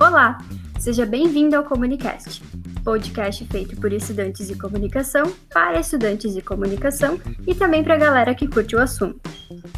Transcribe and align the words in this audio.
Olá, 0.00 0.38
seja 0.78 1.06
bem-vindo 1.06 1.56
ao 1.56 1.64
Comunicast, 1.64 2.42
podcast 2.84 3.46
feito 3.46 3.76
por 3.76 3.92
estudantes 3.92 4.48
de 4.48 4.54
comunicação, 4.56 5.32
para 5.52 5.80
estudantes 5.80 6.34
de 6.34 6.42
comunicação 6.42 7.18
e 7.46 7.54
também 7.54 7.82
para 7.82 7.94
a 7.94 7.98
galera 7.98 8.34
que 8.34 8.48
curte 8.48 8.76
o 8.76 8.80
assunto. 8.80 9.20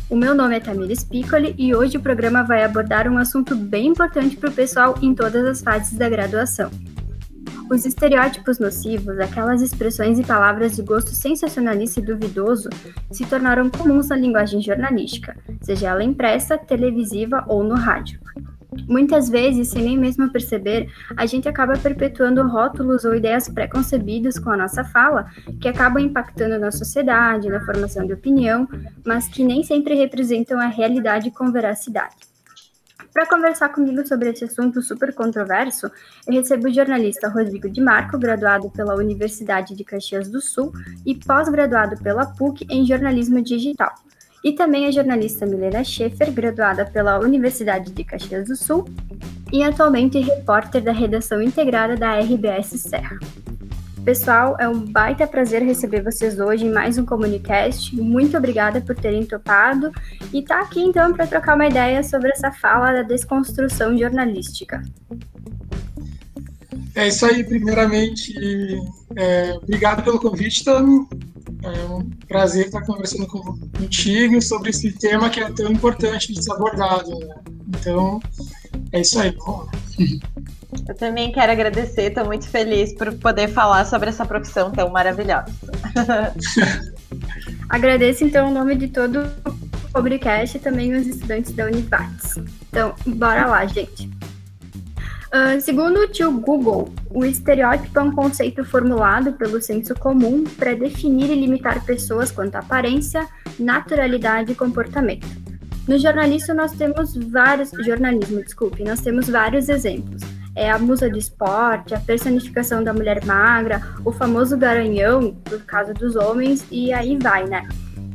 O 0.09 0.17
meu 0.17 0.35
nome 0.35 0.57
é 0.57 0.61
Tamires 0.61 1.05
Piccoli 1.05 1.55
e 1.59 1.75
hoje 1.75 1.99
o 1.99 2.01
programa 2.01 2.43
vai 2.43 2.65
abordar 2.65 3.07
um 3.07 3.19
assunto 3.19 3.55
bem 3.55 3.89
importante 3.89 4.37
para 4.37 4.51
o 4.51 4.53
pessoal 4.53 4.95
em 5.03 5.15
todas 5.15 5.45
as 5.47 5.63
fases 5.63 5.97
da 5.97 6.09
graduação. 6.09 6.71
Os 7.71 7.87
estereótipos 7.87 8.59
nocivos, 8.59 9.19
aquelas 9.19 9.63
expressões 9.63 10.19
e 10.19 10.23
palavras 10.23 10.77
de 10.77 10.83
gosto 10.83 11.15
sensacionalista 11.15 11.99
e 11.99 12.05
duvidoso, 12.05 12.69
se 13.11 13.25
tornaram 13.25 13.71
comuns 13.71 14.09
na 14.09 14.17
linguagem 14.17 14.61
jornalística, 14.61 15.37
seja 15.63 15.89
ela 15.89 16.05
impressa, 16.05 16.59
televisiva 16.59 17.45
ou 17.49 17.65
no 17.65 17.75
rádio. 17.75 18.21
Muitas 18.87 19.29
vezes, 19.29 19.69
sem 19.69 19.83
nem 19.83 19.99
mesmo 19.99 20.31
perceber, 20.31 20.89
a 21.17 21.27
gente 21.27 21.49
acaba 21.49 21.75
perpetuando 21.75 22.47
rótulos 22.47 23.05
ou 23.05 23.15
ideias 23.15 23.49
preconcebidas 23.49 24.39
com 24.39 24.51
a 24.51 24.57
nossa 24.57 24.85
fala, 24.85 25.31
que 25.61 25.69
acabam 25.69 26.03
impactando 26.03 26.59
na 26.59 26.71
sociedade, 26.71 27.49
na 27.49 27.65
formação 27.65 28.05
de 28.07 28.13
opinião, 28.13 28.69
mas 29.07 29.29
que 29.29 29.45
nem 29.45 29.63
sempre 29.63 29.95
representam 29.95 30.59
a 30.61 30.67
realidade 30.67 31.31
com 31.31 31.51
veracidade. 31.51 32.34
Para 33.15 33.27
conversar 33.27 33.69
comigo 33.69 34.05
sobre 34.05 34.31
esse 34.31 34.45
assunto 34.45 34.83
super 34.83 35.15
controverso, 35.15 35.87
eu 36.27 36.35
recebo 36.35 36.67
o 36.67 36.75
jornalista 36.75 37.29
Rodrigo 37.29 37.71
de 37.71 37.81
Marco, 37.81 38.19
graduado 38.19 38.69
pela 38.71 38.97
Universidade 38.97 39.77
de 39.77 39.85
Caxias 39.85 40.29
do 40.29 40.41
Sul 40.41 40.73
e 41.07 41.15
pós-graduado 41.15 41.97
pela 42.03 42.27
PUC 42.27 42.67
em 42.69 42.85
jornalismo 42.85 43.41
digital 43.41 43.95
e 44.43 44.53
também 44.53 44.87
a 44.87 44.91
jornalista 44.91 45.47
Milena 45.47 45.85
Schaefer, 45.85 46.33
graduada 46.33 46.85
pela 46.85 47.21
Universidade 47.21 47.93
de 47.93 48.03
Caxias 48.03 48.49
do 48.49 48.57
Sul 48.57 48.85
e 49.53 49.63
atualmente 49.63 50.19
repórter 50.19 50.83
da 50.83 50.93
redação 50.93 51.41
integrada 51.41 51.97
da 51.97 52.19
RBS 52.19 52.81
Serra. 52.81 53.17
Pessoal, 54.05 54.55
é 54.61 54.69
um 54.69 54.81
baita 54.81 55.27
prazer 55.27 55.63
receber 55.63 56.03
vocês 56.03 56.39
hoje 56.39 56.67
em 56.67 56.71
mais 56.71 56.99
um 56.99 57.07
Comunicast. 57.07 57.97
Muito 57.97 58.37
obrigada 58.37 58.79
por 58.79 58.95
terem 58.95 59.25
topado 59.25 59.91
e 60.31 60.43
tá 60.43 60.61
aqui 60.61 60.83
então 60.83 61.15
para 61.15 61.27
trocar 61.27 61.55
uma 61.55 61.67
ideia 61.67 62.03
sobre 62.03 62.29
essa 62.29 62.53
fala 62.53 62.93
da 62.93 63.03
desconstrução 63.03 63.97
jornalística. 63.97 64.83
É 66.95 67.09
isso 67.09 67.25
aí, 67.25 67.43
primeiramente, 67.45 68.35
é, 69.17 69.55
obrigado 69.55 70.05
pelo 70.05 70.21
convite, 70.21 70.63
Tami. 70.63 71.09
É 71.63 71.85
um 71.87 72.11
prazer 72.29 72.67
estar 72.67 72.83
conversando 72.83 73.27
contigo 73.27 74.41
sobre 74.43 74.69
esse 74.69 74.93
tema 74.93 75.31
que 75.31 75.41
é 75.41 75.51
tão 75.51 75.73
importante 75.73 76.31
de 76.31 76.45
ser 76.45 76.53
abordado. 76.53 77.19
Né? 77.21 77.35
Então, 77.69 78.21
é 78.93 79.01
isso 79.01 79.19
aí. 79.19 79.35
Eu 80.89 80.95
também 80.95 81.33
quero 81.33 81.53
agradecer, 81.53 82.09
estou 82.09 82.25
muito 82.25 82.49
feliz 82.49 82.93
por 82.95 83.13
poder 83.15 83.49
falar 83.49 83.85
sobre 83.85 84.09
essa 84.09 84.25
profissão 84.25 84.71
tão 84.71 84.91
maravilhosa. 84.91 85.47
Agradeço, 87.69 88.25
então, 88.25 88.51
o 88.51 88.53
nome 88.53 88.77
de 88.77 88.89
todo 88.89 89.21
o 89.47 89.93
podcast 89.93 90.57
e 90.57 90.61
também 90.61 90.93
os 90.95 91.07
estudantes 91.07 91.53
da 91.53 91.67
Univates. 91.67 92.37
Então, 92.69 92.95
bora 93.07 93.47
lá, 93.47 93.65
gente. 93.67 94.11
Uh, 95.35 95.61
segundo 95.61 95.99
o 95.99 96.09
tio 96.09 96.31
Google, 96.31 96.93
o 97.11 97.25
estereótipo 97.25 97.99
é 97.99 98.03
um 98.03 98.13
conceito 98.13 98.65
formulado 98.65 99.33
pelo 99.33 99.61
senso 99.61 99.95
comum 99.95 100.45
para 100.45 100.75
definir 100.75 101.31
e 101.31 101.35
limitar 101.35 101.85
pessoas 101.85 102.31
quanto 102.31 102.55
à 102.55 102.61
aparência, 102.61 103.27
naturalidade 103.59 104.53
e 104.53 104.55
comportamento. 104.55 105.27
No 105.89 105.99
jornalismo 105.99 106.55
nós 106.55 106.73
temos 106.73 107.17
vários 107.17 107.71
jornalismo, 107.85 108.43
desculpe, 108.43 108.85
nós 108.85 109.01
temos 109.01 109.29
vários 109.29 109.69
exemplos. 109.69 110.23
É 110.57 110.71
a 110.71 110.79
musa 110.79 111.11
do 111.11 111.19
esporte, 111.19 111.95
a 111.95 112.01
personificação 112.01 112.83
da 112.83 112.93
mulher 112.93 113.25
magra, 113.25 113.83
o 114.05 114.13
famoso 114.13 114.57
garanhão, 114.57 115.35
por 115.45 115.61
causa 115.63 115.93
dos 115.93 116.15
homens, 116.15 116.65
e 116.71 116.93
aí 116.93 117.17
vai, 117.17 117.45
né? 117.45 117.67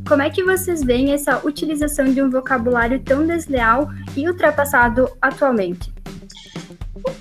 Como 0.08 0.22
é 0.22 0.30
que 0.30 0.44
vocês 0.44 0.84
veem 0.84 1.12
essa 1.12 1.46
utilização 1.46 2.06
de 2.12 2.22
um 2.22 2.30
vocabulário 2.30 3.00
tão 3.00 3.28
desleal 3.28 3.90
e 4.16 4.28
ultrapassado 4.28 5.10
atualmente? 5.22 5.94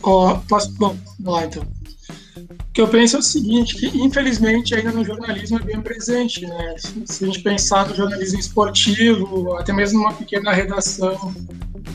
Oh, 0.03 0.39
posso, 0.49 0.73
bom, 0.73 0.97
vamos 1.19 1.41
lá 1.41 1.47
então. 1.47 1.63
O 1.63 2.73
que 2.73 2.81
eu 2.81 2.89
penso 2.89 3.17
é 3.17 3.19
o 3.19 3.23
seguinte, 3.23 3.75
que 3.75 3.87
infelizmente 3.99 4.75
ainda 4.75 4.93
no 4.93 5.05
jornalismo 5.05 5.59
é 5.59 5.63
bem 5.63 5.81
presente, 5.81 6.47
né? 6.47 6.77
Se 7.05 7.25
a 7.25 7.27
gente 7.27 7.41
pensar 7.41 7.89
no 7.89 7.95
jornalismo 7.95 8.39
esportivo, 8.39 9.57
até 9.57 9.73
mesmo 9.73 9.99
numa 9.99 10.13
pequena 10.15 10.53
redação 10.53 11.35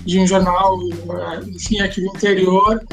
de 0.05 0.19
um 0.19 0.27
jornal, 0.27 0.77
enfim, 1.47 1.79
aqui 1.79 2.01
no 2.01 2.09
interior, 2.09 2.83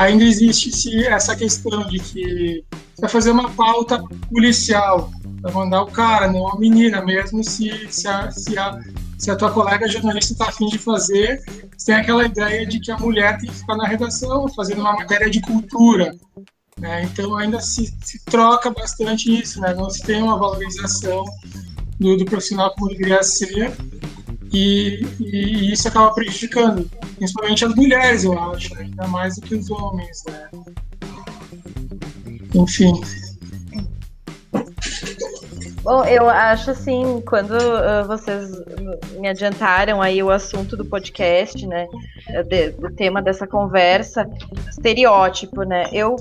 ainda 0.00 0.24
existe 0.24 1.04
essa 1.06 1.36
questão 1.36 1.86
de 1.86 1.98
que 1.98 2.64
vai 2.98 3.08
fazer 3.08 3.30
uma 3.30 3.50
pauta 3.50 4.02
policial, 4.28 5.10
vai 5.42 5.52
mandar 5.52 5.82
o 5.82 5.86
cara, 5.86 6.30
não 6.30 6.48
a 6.48 6.58
menina, 6.58 7.04
mesmo 7.04 7.42
se, 7.44 7.88
se, 7.90 8.08
a, 8.08 8.30
se 8.30 8.58
a 8.58 8.78
se 9.20 9.30
a 9.30 9.36
tua 9.36 9.50
colega 9.50 9.86
jornalista 9.86 10.32
está 10.32 10.48
afim 10.48 10.66
de 10.66 10.78
fazer, 10.78 11.42
você 11.76 11.92
tem 11.92 11.94
aquela 11.96 12.24
ideia 12.24 12.66
de 12.66 12.80
que 12.80 12.90
a 12.90 12.96
mulher 12.96 13.36
tem 13.38 13.50
que 13.50 13.56
ficar 13.56 13.76
na 13.76 13.86
redação 13.86 14.48
fazendo 14.48 14.80
uma 14.80 14.94
matéria 14.94 15.28
de 15.28 15.42
cultura. 15.42 16.14
Né? 16.78 17.02
Então 17.02 17.36
ainda 17.36 17.60
se, 17.60 17.94
se, 18.02 18.24
troca 18.24 18.70
bastante 18.70 19.30
isso, 19.38 19.60
né? 19.60 19.74
não 19.74 19.90
se 19.90 20.02
tem 20.02 20.22
uma 20.22 20.38
valorização 20.38 21.22
do, 21.98 22.16
do 22.16 22.24
profissional 22.24 22.74
como 22.74 22.88
deveria 22.88 23.22
ser, 23.22 23.70
e, 24.52 25.06
e, 25.20 25.72
isso 25.72 25.88
acaba 25.88 26.12
prejudicando, 26.12 26.90
principalmente 27.16 27.64
as 27.64 27.74
mulheres, 27.74 28.24
eu 28.24 28.38
acho, 28.38 28.74
né? 28.74 28.82
ainda 28.82 29.06
mais 29.06 29.36
do 29.36 29.42
que 29.42 29.54
os 29.54 29.70
homens. 29.70 30.24
Né? 30.28 30.48
Enfim. 32.54 32.92
Bom, 35.82 36.04
eu 36.04 36.28
acho 36.28 36.72
assim, 36.72 37.22
quando 37.26 37.52
uh, 37.52 38.06
vocês 38.06 38.50
me 39.18 39.28
adiantaram 39.28 40.02
aí 40.02 40.22
o 40.22 40.30
assunto 40.30 40.76
do 40.76 40.84
podcast, 40.84 41.66
né, 41.66 41.86
de, 42.48 42.70
do 42.72 42.92
tema 42.92 43.22
dessa 43.22 43.46
conversa, 43.46 44.28
estereótipo, 44.68 45.62
né, 45.62 45.84
eu 45.90 46.16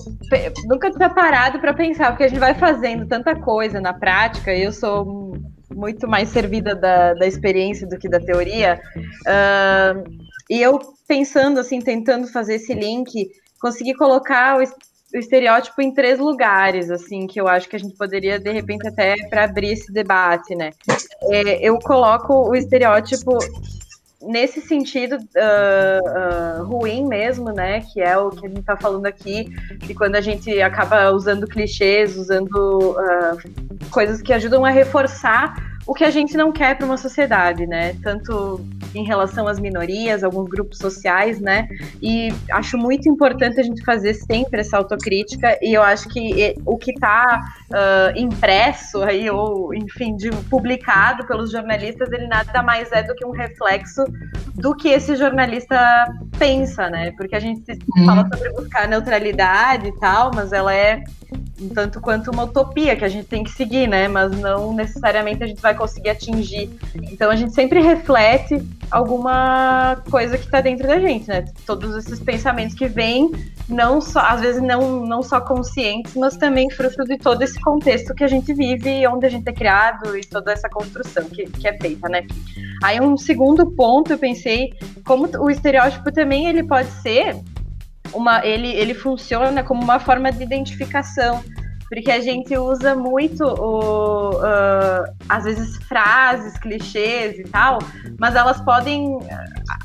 nunca 0.65 0.89
tinha 0.89 1.09
parado 1.09 1.59
para 1.59 1.73
pensar, 1.73 2.11
porque 2.11 2.23
a 2.23 2.27
gente 2.29 2.39
vai 2.39 2.53
fazendo 2.53 3.05
tanta 3.05 3.35
coisa 3.35 3.81
na 3.81 3.93
prática, 3.93 4.55
eu 4.55 4.71
sou 4.71 5.37
muito 5.71 6.07
mais 6.07 6.29
servida 6.29 6.75
da, 6.75 7.13
da 7.13 7.27
experiência 7.27 7.87
do 7.87 7.97
que 7.97 8.09
da 8.09 8.19
teoria, 8.19 8.81
uh, 9.25 10.19
e 10.49 10.61
eu 10.61 10.79
pensando 11.07 11.59
assim, 11.59 11.79
tentando 11.79 12.27
fazer 12.27 12.55
esse 12.55 12.73
link, 12.73 13.29
consegui 13.59 13.93
colocar 13.93 14.57
o 14.57 14.61
o 15.13 15.17
estereótipo 15.17 15.81
em 15.81 15.91
três 15.91 16.19
lugares, 16.19 16.91
assim, 16.91 17.25
que 17.25 17.41
eu 17.41 17.47
acho 17.47 17.67
que 17.67 17.75
a 17.75 17.79
gente 17.79 17.95
poderia, 17.95 18.39
de 18.39 18.51
repente, 18.51 18.87
até 18.87 19.15
para 19.27 19.45
abrir 19.45 19.71
esse 19.71 19.91
debate, 19.91 20.55
né? 20.55 20.71
É, 21.23 21.67
eu 21.67 21.79
coloco 21.79 22.49
o 22.49 22.55
estereótipo 22.55 23.37
nesse 24.21 24.61
sentido 24.61 25.15
uh, 25.15 26.61
uh, 26.61 26.65
ruim 26.65 27.07
mesmo, 27.07 27.51
né? 27.51 27.81
Que 27.81 28.01
é 28.01 28.17
o 28.17 28.29
que 28.29 28.45
a 28.45 28.49
gente 28.49 28.59
está 28.59 28.75
falando 28.75 29.05
aqui, 29.05 29.45
que 29.79 29.93
quando 29.93 30.15
a 30.15 30.21
gente 30.21 30.61
acaba 30.61 31.11
usando 31.11 31.47
clichês, 31.47 32.17
usando 32.17 32.91
uh, 32.91 33.89
coisas 33.89 34.21
que 34.21 34.33
ajudam 34.33 34.65
a 34.65 34.69
reforçar 34.69 35.69
o 35.87 35.93
que 35.93 36.03
a 36.03 36.11
gente 36.11 36.37
não 36.37 36.51
quer 36.51 36.77
para 36.77 36.85
uma 36.85 36.97
sociedade, 36.97 37.65
né? 37.65 37.95
Tanto 38.03 38.63
em 38.93 39.03
relação 39.03 39.47
às 39.47 39.59
minorias, 39.59 40.23
alguns 40.23 40.47
grupos 40.47 40.77
sociais, 40.77 41.39
né? 41.39 41.67
E 42.01 42.29
acho 42.51 42.77
muito 42.77 43.09
importante 43.09 43.59
a 43.59 43.63
gente 43.63 43.83
fazer 43.83 44.13
sempre 44.13 44.59
essa 44.59 44.77
autocrítica. 44.77 45.57
E 45.61 45.73
eu 45.73 45.81
acho 45.81 46.07
que 46.09 46.55
o 46.65 46.77
que 46.77 46.91
está 46.91 47.41
uh, 47.69 48.17
impresso 48.17 49.01
aí 49.03 49.29
ou, 49.29 49.73
enfim, 49.73 50.15
de, 50.15 50.29
publicado 50.49 51.25
pelos 51.25 51.51
jornalistas, 51.51 52.11
ele 52.11 52.27
nada 52.27 52.61
mais 52.63 52.91
é 52.91 53.03
do 53.03 53.15
que 53.15 53.25
um 53.25 53.31
reflexo 53.31 54.03
do 54.55 54.75
que 54.75 54.89
esse 54.89 55.15
jornalista 55.15 55.77
pensa, 56.37 56.89
né? 56.89 57.11
Porque 57.11 57.35
a 57.35 57.39
gente 57.39 57.71
uhum. 57.71 58.05
fala 58.05 58.27
sobre 58.33 58.51
buscar 58.53 58.87
neutralidade 58.87 59.87
e 59.87 59.99
tal, 59.99 60.31
mas 60.33 60.51
ela 60.51 60.73
é 60.73 61.03
um 61.61 61.69
tanto 61.69 61.99
quanto 61.99 62.31
uma 62.31 62.43
utopia 62.43 62.95
que 62.95 63.03
a 63.03 63.07
gente 63.09 63.27
tem 63.27 63.43
que 63.43 63.51
seguir, 63.51 63.87
né? 63.87 64.07
Mas 64.07 64.31
não 64.31 64.73
necessariamente 64.73 65.43
a 65.43 65.47
gente 65.47 65.61
vai 65.61 65.75
conseguir 65.75 66.09
atingir. 66.09 66.69
Então 66.95 67.29
a 67.29 67.35
gente 67.35 67.53
sempre 67.53 67.81
reflete 67.81 68.61
alguma 68.89 69.97
coisa 70.09 70.37
que 70.37 70.45
está 70.45 70.61
dentro 70.61 70.87
da 70.87 70.99
gente, 70.99 71.27
né? 71.27 71.45
Todos 71.65 71.95
esses 71.95 72.19
pensamentos 72.19 72.75
que 72.75 72.87
vêm, 72.87 73.31
não 73.67 74.01
só, 74.01 74.19
às 74.21 74.41
vezes 74.41 74.61
não, 74.61 75.05
não 75.05 75.21
só 75.21 75.39
conscientes, 75.41 76.15
mas 76.15 76.37
também 76.37 76.69
fruto 76.69 77.03
de 77.03 77.17
todo 77.17 77.41
esse 77.41 77.58
contexto 77.61 78.13
que 78.13 78.23
a 78.23 78.27
gente 78.27 78.53
vive, 78.53 79.05
onde 79.07 79.25
a 79.25 79.29
gente 79.29 79.47
é 79.47 79.53
criado 79.53 80.17
e 80.17 80.21
toda 80.21 80.51
essa 80.51 80.69
construção 80.69 81.23
que, 81.25 81.45
que 81.45 81.67
é 81.67 81.77
feita, 81.77 82.07
né? 82.09 82.25
Aí 82.83 82.99
um 82.99 83.17
segundo 83.17 83.69
ponto, 83.71 84.13
eu 84.13 84.17
pensei, 84.17 84.73
como 85.05 85.27
o 85.39 85.49
estereótipo 85.49 86.11
também 86.11 86.47
ele 86.47 86.63
pode 86.63 86.89
ser 87.01 87.35
uma, 88.13 88.45
ele, 88.45 88.69
ele 88.69 88.93
funciona 88.93 89.63
como 89.63 89.83
uma 89.83 89.99
forma 89.99 90.31
de 90.31 90.43
identificação. 90.43 91.43
porque 91.89 92.11
a 92.11 92.21
gente 92.21 92.55
usa 92.55 92.95
muito, 92.95 93.43
o, 93.43 94.29
uh, 94.35 95.03
às 95.27 95.43
vezes, 95.43 95.75
frases, 95.87 96.55
clichês 96.59 97.39
e 97.39 97.43
tal, 97.43 97.79
mas 98.19 98.35
elas 98.35 98.61
podem, 98.61 99.17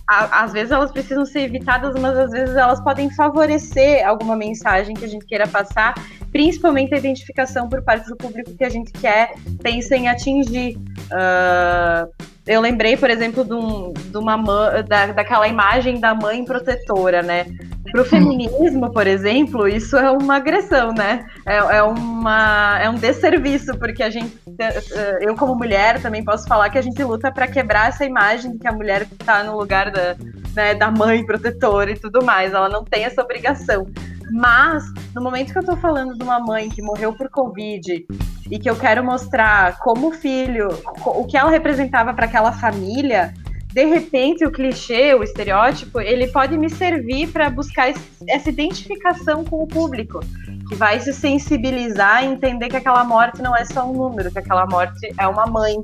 às 0.06 0.52
vezes 0.52 0.70
elas 0.70 0.92
precisam 0.92 1.24
ser 1.24 1.40
evitadas, 1.40 1.98
mas 1.98 2.16
às 2.16 2.30
vezes 2.30 2.54
elas 2.54 2.78
podem 2.82 3.10
favorecer 3.10 4.06
alguma 4.06 4.36
mensagem 4.36 4.94
que 4.94 5.04
a 5.04 5.08
gente 5.08 5.24
queira 5.24 5.48
passar, 5.48 5.94
principalmente 6.34 6.92
a 6.92 6.98
identificação 6.98 7.68
por 7.68 7.80
parte 7.80 8.08
do 8.08 8.16
público 8.16 8.52
que 8.58 8.64
a 8.64 8.68
gente 8.68 8.90
quer, 8.90 9.34
pensa 9.62 9.96
em 9.96 10.08
atingir. 10.08 10.76
Uh, 10.76 12.12
eu 12.44 12.60
lembrei, 12.60 12.96
por 12.96 13.08
exemplo, 13.08 13.44
de, 13.44 13.54
um, 13.54 13.92
de 13.92 14.18
uma 14.18 14.36
da, 14.82 15.06
daquela 15.12 15.46
imagem 15.46 16.00
da 16.00 16.12
mãe 16.12 16.44
protetora, 16.44 17.22
né? 17.22 17.46
Para 17.88 18.02
o 18.02 18.04
feminismo, 18.04 18.90
por 18.90 19.06
exemplo, 19.06 19.68
isso 19.68 19.96
é 19.96 20.10
uma 20.10 20.34
agressão, 20.34 20.92
né? 20.92 21.24
É, 21.46 21.76
é, 21.76 21.82
uma, 21.84 22.80
é 22.82 22.90
um 22.90 22.96
desserviço, 22.96 23.78
porque 23.78 24.02
a 24.02 24.10
gente, 24.10 24.36
eu 25.20 25.36
como 25.36 25.54
mulher 25.54 26.02
também 26.02 26.24
posso 26.24 26.48
falar 26.48 26.68
que 26.68 26.78
a 26.78 26.82
gente 26.82 27.00
luta 27.04 27.30
para 27.30 27.46
quebrar 27.46 27.90
essa 27.90 28.04
imagem 28.04 28.50
de 28.50 28.58
que 28.58 28.66
a 28.66 28.72
mulher 28.72 29.02
está 29.02 29.44
no 29.44 29.56
lugar 29.56 29.92
da, 29.92 30.16
né, 30.56 30.74
da 30.74 30.90
mãe 30.90 31.24
protetora 31.24 31.92
e 31.92 31.96
tudo 31.96 32.24
mais. 32.24 32.52
Ela 32.52 32.68
não 32.68 32.82
tem 32.82 33.04
essa 33.04 33.22
obrigação. 33.22 33.86
Mas, 34.30 34.84
no 35.14 35.22
momento 35.22 35.52
que 35.52 35.58
eu 35.58 35.62
estou 35.62 35.76
falando 35.76 36.16
de 36.16 36.22
uma 36.22 36.40
mãe 36.40 36.68
que 36.68 36.82
morreu 36.82 37.12
por 37.12 37.28
Covid 37.28 38.06
e 38.50 38.58
que 38.58 38.68
eu 38.68 38.76
quero 38.76 39.04
mostrar 39.04 39.78
como 39.78 40.12
filho, 40.12 40.68
o 41.04 41.24
que 41.24 41.36
ela 41.36 41.50
representava 41.50 42.12
para 42.12 42.26
aquela 42.26 42.52
família, 42.52 43.32
de 43.72 43.84
repente 43.84 44.44
o 44.44 44.52
clichê, 44.52 45.14
o 45.14 45.22
estereótipo, 45.24 46.00
ele 46.00 46.28
pode 46.28 46.56
me 46.56 46.70
servir 46.70 47.32
para 47.32 47.50
buscar 47.50 47.92
essa 48.28 48.48
identificação 48.48 49.44
com 49.44 49.62
o 49.62 49.66
público, 49.66 50.20
que 50.68 50.76
vai 50.76 51.00
se 51.00 51.12
sensibilizar 51.12 52.22
e 52.22 52.28
entender 52.28 52.68
que 52.68 52.76
aquela 52.76 53.02
morte 53.02 53.42
não 53.42 53.54
é 53.54 53.64
só 53.64 53.84
um 53.90 53.92
número, 53.92 54.30
que 54.30 54.38
aquela 54.38 54.64
morte 54.66 55.12
é 55.18 55.26
uma 55.26 55.46
mãe, 55.46 55.76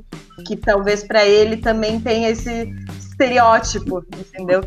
que 0.47 0.55
talvez 0.55 1.03
para 1.03 1.25
ele 1.25 1.57
também 1.57 1.99
tenha 1.99 2.29
esse 2.29 2.73
estereótipo, 2.97 4.03
entendeu? 4.17 4.61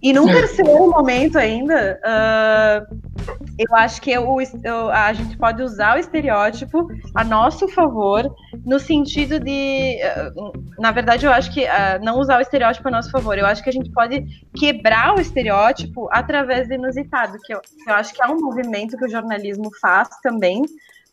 E 0.00 0.12
num 0.12 0.28
é. 0.28 0.32
terceiro 0.32 0.88
momento 0.90 1.36
ainda, 1.36 2.00
uh, 2.04 2.98
eu 3.58 3.76
acho 3.76 4.00
que 4.00 4.10
eu, 4.12 4.24
eu, 4.62 4.90
a 4.90 5.12
gente 5.12 5.36
pode 5.36 5.60
usar 5.60 5.96
o 5.96 5.98
estereótipo 5.98 6.86
a 7.14 7.24
nosso 7.24 7.66
favor, 7.68 8.32
no 8.64 8.78
sentido 8.78 9.40
de. 9.40 9.98
Uh, 10.36 10.52
na 10.78 10.92
verdade, 10.92 11.26
eu 11.26 11.32
acho 11.32 11.52
que 11.52 11.64
uh, 11.64 12.02
não 12.02 12.20
usar 12.20 12.38
o 12.38 12.40
estereótipo 12.40 12.86
a 12.86 12.92
nosso 12.92 13.10
favor, 13.10 13.36
eu 13.36 13.46
acho 13.46 13.62
que 13.62 13.70
a 13.70 13.72
gente 13.72 13.90
pode 13.90 14.24
quebrar 14.56 15.16
o 15.16 15.20
estereótipo 15.20 16.08
através 16.12 16.68
do 16.68 16.74
inusitado, 16.74 17.36
que 17.44 17.52
eu, 17.52 17.60
que 17.60 17.90
eu 17.90 17.94
acho 17.94 18.14
que 18.14 18.22
é 18.22 18.26
um 18.26 18.40
movimento 18.40 18.96
que 18.96 19.04
o 19.04 19.10
jornalismo 19.10 19.70
faz 19.80 20.08
também 20.22 20.62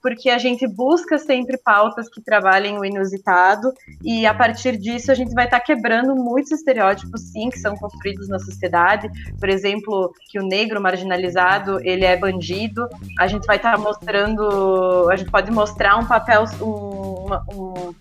porque 0.05 0.29
a 0.29 0.37
gente 0.37 0.67
busca 0.67 1.17
sempre 1.17 1.57
pautas 1.57 2.07
que 2.07 2.21
trabalhem 2.21 2.77
o 2.77 2.85
inusitado 2.85 3.73
e 4.03 4.23
a 4.27 4.35
partir 4.35 4.77
disso 4.77 5.11
a 5.11 5.15
gente 5.15 5.33
vai 5.33 5.45
estar 5.45 5.59
tá 5.59 5.65
quebrando 5.65 6.15
muitos 6.15 6.51
estereótipos, 6.51 7.21
sim, 7.21 7.49
que 7.49 7.57
são 7.57 7.75
construídos 7.75 8.29
na 8.29 8.37
sociedade. 8.37 9.09
Por 9.39 9.49
exemplo, 9.49 10.13
que 10.29 10.39
o 10.39 10.43
negro 10.43 10.79
marginalizado 10.79 11.79
ele 11.81 12.05
é 12.05 12.15
bandido. 12.15 12.87
A 13.17 13.25
gente 13.25 13.47
vai 13.47 13.55
estar 13.55 13.71
tá 13.71 13.77
mostrando, 13.79 15.09
a 15.09 15.15
gente 15.15 15.31
pode 15.31 15.49
mostrar 15.49 15.97
um 15.97 16.05
papel, 16.05 16.43
um, 16.61 17.33
um, 17.55 17.95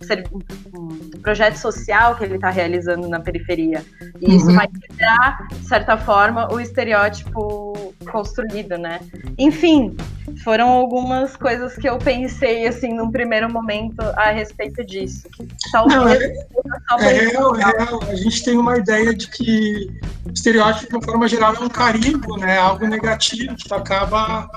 um 0.79 1.21
projeto 1.23 1.57
social 1.57 2.17
que 2.17 2.25
ele 2.25 2.35
está 2.35 2.51
realizando 2.51 3.09
na 3.09 3.19
periferia. 3.19 3.83
E 4.21 4.27
uhum. 4.27 4.37
isso 4.37 4.53
vai 4.53 4.69
quebrar, 4.69 5.49
de 5.49 5.67
certa 5.67 5.97
forma, 5.97 6.53
o 6.53 6.61
estereótipo 6.61 7.95
construído, 8.05 8.77
né? 8.77 9.01
Enfim, 9.39 9.97
foram 10.43 10.69
algumas 10.69 11.37
coisas 11.37 11.75
que 11.77 11.89
eu 11.89 11.94
pensei, 11.99 12.67
assim, 12.67 12.95
num 12.95 13.11
primeiro 13.11 13.51
momento 13.53 14.01
a 14.17 14.31
respeito 14.31 14.85
disso. 14.85 15.29
Talvez 15.73 15.99
Não, 16.01 16.09
é, 16.09 17.15
é 17.15 17.29
real, 17.29 17.57
é 17.57 17.65
real. 17.65 18.01
A 18.09 18.15
gente 18.15 18.45
tem 18.45 18.57
uma 18.57 18.79
ideia 18.79 19.15
de 19.15 19.29
que 19.29 19.89
o 20.25 20.33
estereótipo, 20.33 20.89
de 20.89 20.97
uma 20.97 21.03
forma 21.03 21.29
geral, 21.29 21.55
é 21.55 21.61
um 21.61 21.69
carimbo, 21.69 22.37
né? 22.37 22.59
Algo 22.59 22.87
negativo, 22.87 23.55
que 23.57 23.73
acaba 23.73 24.49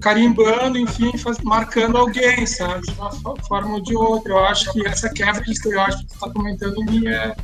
carimbando, 0.00 0.78
enfim, 0.78 1.16
faz, 1.18 1.38
marcando 1.40 1.96
alguém, 1.96 2.46
sabe? 2.46 2.82
De 2.82 2.92
uma 2.92 3.36
forma 3.42 3.74
ou 3.74 3.82
de 3.82 3.96
outra. 3.96 4.32
Eu 4.32 4.44
acho 4.44 4.72
que 4.72 4.86
essa 4.86 5.08
quebra 5.08 5.42
de 5.42 5.52
estereótipo 5.52 6.06
que 6.06 6.14
está 6.14 6.30
comentando 6.30 7.08
é, 7.08 7.36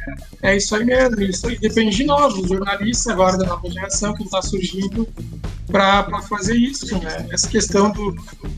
é 0.42 0.56
isso 0.56 0.74
aí 0.76 0.84
mesmo. 0.84 1.20
Isso 1.22 1.48
aí 1.48 1.58
depende 1.58 1.96
de 1.96 2.04
nós, 2.04 2.34
os 2.34 2.48
jornalistas 2.48 3.12
agora 3.12 3.36
da 3.36 3.46
nova 3.46 3.68
geração 3.70 4.14
que 4.14 4.22
está 4.22 4.40
surgindo 4.42 5.08
para 5.70 6.22
fazer 6.22 6.54
isso, 6.54 6.98
né? 6.98 7.26
Essa 7.30 7.48
questão 7.48 7.90
do 7.90 8.14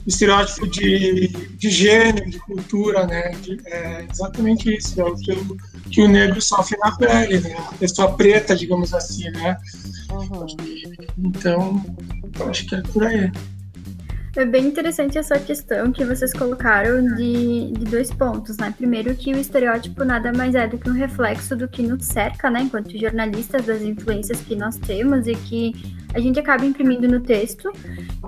estereótipo 0.07 0.67
de, 0.67 1.29
de 1.29 1.71
gênero, 1.71 2.29
de 2.31 2.39
cultura, 2.39 3.07
né? 3.07 3.31
De, 3.43 3.59
é 3.67 4.07
exatamente 4.11 4.75
isso, 4.77 5.01
é 5.01 5.05
o 5.05 5.15
que, 5.17 5.33
o 5.33 5.57
que 5.91 6.03
o 6.03 6.09
negro 6.09 6.41
sofre 6.41 6.77
na 6.79 6.97
pele, 6.97 7.41
né? 7.41 7.57
A 7.59 7.75
pessoa 7.75 8.13
preta, 8.13 8.55
digamos 8.55 8.93
assim, 8.95 9.31
né? 9.31 9.57
Uhum. 10.11 10.47
Então, 11.19 11.85
acho 12.49 12.67
que 12.67 12.75
é 12.75 12.83
por 12.83 13.05
aí. 13.05 13.31
É 14.37 14.45
bem 14.45 14.67
interessante 14.67 15.19
essa 15.19 15.39
questão 15.39 15.91
que 15.91 16.05
vocês 16.05 16.33
colocaram 16.33 17.03
de, 17.17 17.73
de 17.73 17.85
dois 17.87 18.13
pontos, 18.13 18.57
né? 18.59 18.73
Primeiro, 18.77 19.15
que 19.15 19.33
o 19.33 19.39
estereótipo 19.39 20.05
nada 20.05 20.33
mais 20.33 20.55
é 20.55 20.67
do 20.67 20.79
que 20.79 20.89
um 20.89 20.93
reflexo 20.93 21.57
do 21.57 21.67
que 21.67 21.83
nos 21.83 22.05
cerca, 22.05 22.51
né? 22.51 22.61
Enquanto 22.63 22.97
jornalistas, 22.97 23.65
das 23.65 23.83
influências 23.83 24.41
que 24.41 24.55
nós 24.55 24.77
temos 24.77 25.27
e 25.27 25.35
que 25.35 25.97
a 26.15 26.21
gente 26.21 26.39
acaba 26.39 26.65
imprimindo 26.65 27.09
no 27.09 27.21
texto. 27.21 27.73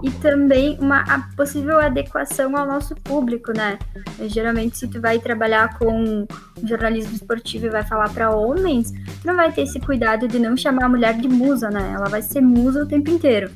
E 0.03 0.11
também 0.11 0.79
uma 0.81 1.05
possível 1.37 1.79
adequação 1.79 2.57
ao 2.57 2.67
nosso 2.67 2.95
público, 2.97 3.53
né? 3.53 3.79
Geralmente, 4.27 4.79
se 4.79 4.89
tu 4.89 5.01
vai 5.01 5.19
trabalhar 5.19 5.79
com 5.79 6.27
jornalismo 6.65 7.15
esportivo 7.15 7.67
e 7.67 7.71
vai 7.71 7.85
falar 7.85 8.09
para 8.11 8.31
homens, 8.31 8.93
não 9.25 9.37
vai 9.37 9.53
ter 9.53 9.63
esse 9.63 9.79
cuidado 9.79 10.27
de 10.27 10.39
não 10.39 10.57
chamar 10.57 10.87
a 10.87 10.89
mulher 10.89 11.19
de 11.19 11.29
musa, 11.29 11.71
né? 11.71 11.93
Ela 11.95 12.09
vai 12.09 12.23
ser 12.23 12.41
musa 12.41 12.83
o 12.83 12.87
tempo 12.87 13.11
inteiro. 13.11 13.51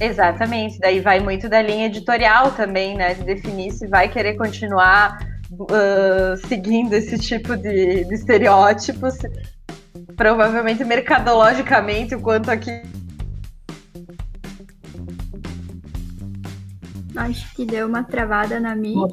Exatamente, 0.00 0.78
daí 0.78 1.00
vai 1.00 1.18
muito 1.18 1.48
da 1.48 1.60
linha 1.60 1.86
editorial 1.86 2.52
também, 2.52 2.96
né? 2.96 3.14
De 3.14 3.24
definir 3.24 3.72
se 3.72 3.86
vai 3.86 4.08
querer 4.08 4.36
continuar 4.36 5.18
uh, 5.52 6.36
seguindo 6.46 6.92
esse 6.92 7.18
tipo 7.18 7.56
de, 7.56 8.04
de 8.04 8.14
estereótipos. 8.14 9.14
Provavelmente 10.16 10.84
mercadologicamente, 10.84 12.14
o 12.14 12.20
quanto 12.20 12.50
aqui. 12.50 12.82
Acho 17.16 17.54
que 17.54 17.66
deu 17.66 17.88
uma 17.88 18.04
travada 18.04 18.60
na 18.60 18.76
minha. 18.76 19.08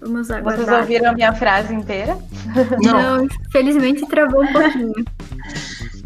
Vamos 0.00 0.30
aguardar. 0.30 0.66
Vocês 0.66 0.80
ouviram 0.80 1.10
a 1.10 1.12
minha 1.14 1.32
frase 1.32 1.72
inteira? 1.72 2.18
Não, 2.82 3.18
Não 3.18 3.28
felizmente 3.52 4.04
travou 4.06 4.42
um 4.42 4.52
pouquinho. 4.52 4.92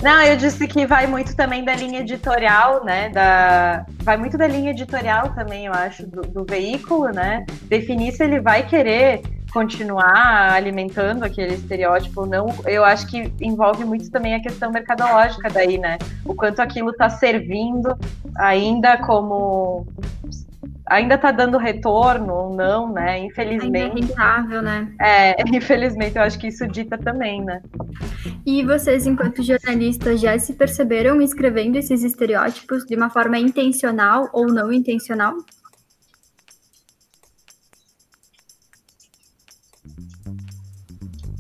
Não, 0.03 0.23
eu 0.23 0.37
disse 0.37 0.67
que 0.69 0.87
vai 0.87 1.07
muito 1.07 1.35
também 1.35 1.65
da 1.65 1.75
linha 1.75 2.01
editorial, 2.01 2.85
né? 2.85 3.09
Da... 3.09 3.85
Vai 4.03 4.17
muito 4.17 4.39
da 4.39 4.47
linha 4.47 4.71
editorial 4.71 5.35
também, 5.35 5.67
eu 5.67 5.73
acho, 5.73 6.07
do, 6.07 6.23
do 6.23 6.45
veículo, 6.45 7.11
né? 7.11 7.45
Definir 7.65 8.13
se 8.13 8.23
ele 8.23 8.41
vai 8.41 8.65
querer 8.65 9.23
continuar 9.53 10.53
alimentando 10.53 11.25
aquele 11.25 11.55
estereótipo 11.55 12.21
ou 12.21 12.27
não, 12.27 12.47
eu 12.67 12.85
acho 12.85 13.07
que 13.07 13.33
envolve 13.41 13.85
muito 13.85 14.11
também 14.11 14.35
a 14.35 14.43
questão 14.43 14.71
mercadológica 14.71 15.49
daí, 15.51 15.79
né? 15.79 15.99
O 16.25 16.35
quanto 16.35 16.61
aquilo 16.61 16.91
está 16.91 17.09
servindo 17.09 17.97
ainda 18.37 18.99
como 18.99 19.87
ainda 20.89 21.15
está 21.15 21.31
dando 21.31 21.59
retorno 21.59 22.33
ou 22.33 22.55
não, 22.55 22.93
né? 22.93 23.19
Infelizmente. 23.19 23.77
Ainda 23.77 23.79
é 23.79 24.01
rentável, 24.01 24.63
né? 24.63 24.93
É, 25.01 25.43
infelizmente, 25.55 26.17
eu 26.17 26.23
acho 26.23 26.39
que 26.39 26.49
isso 26.49 26.67
dita 26.67 26.99
também, 26.99 27.45
né? 27.45 27.63
E 28.45 28.65
vocês, 28.65 29.07
enquanto 29.07 29.43
jornalistas, 29.43 30.21
já 30.21 30.39
se 30.39 30.55
perceberam 30.55 31.21
escrevendo 31.21 31.77
esses 31.77 32.03
estereótipos 32.03 32.85
de 32.85 32.95
uma 32.95 33.11
forma 33.11 33.39
intencional 33.39 34.29
ou 34.33 34.47
não 34.47 34.73
intencional? 34.73 35.35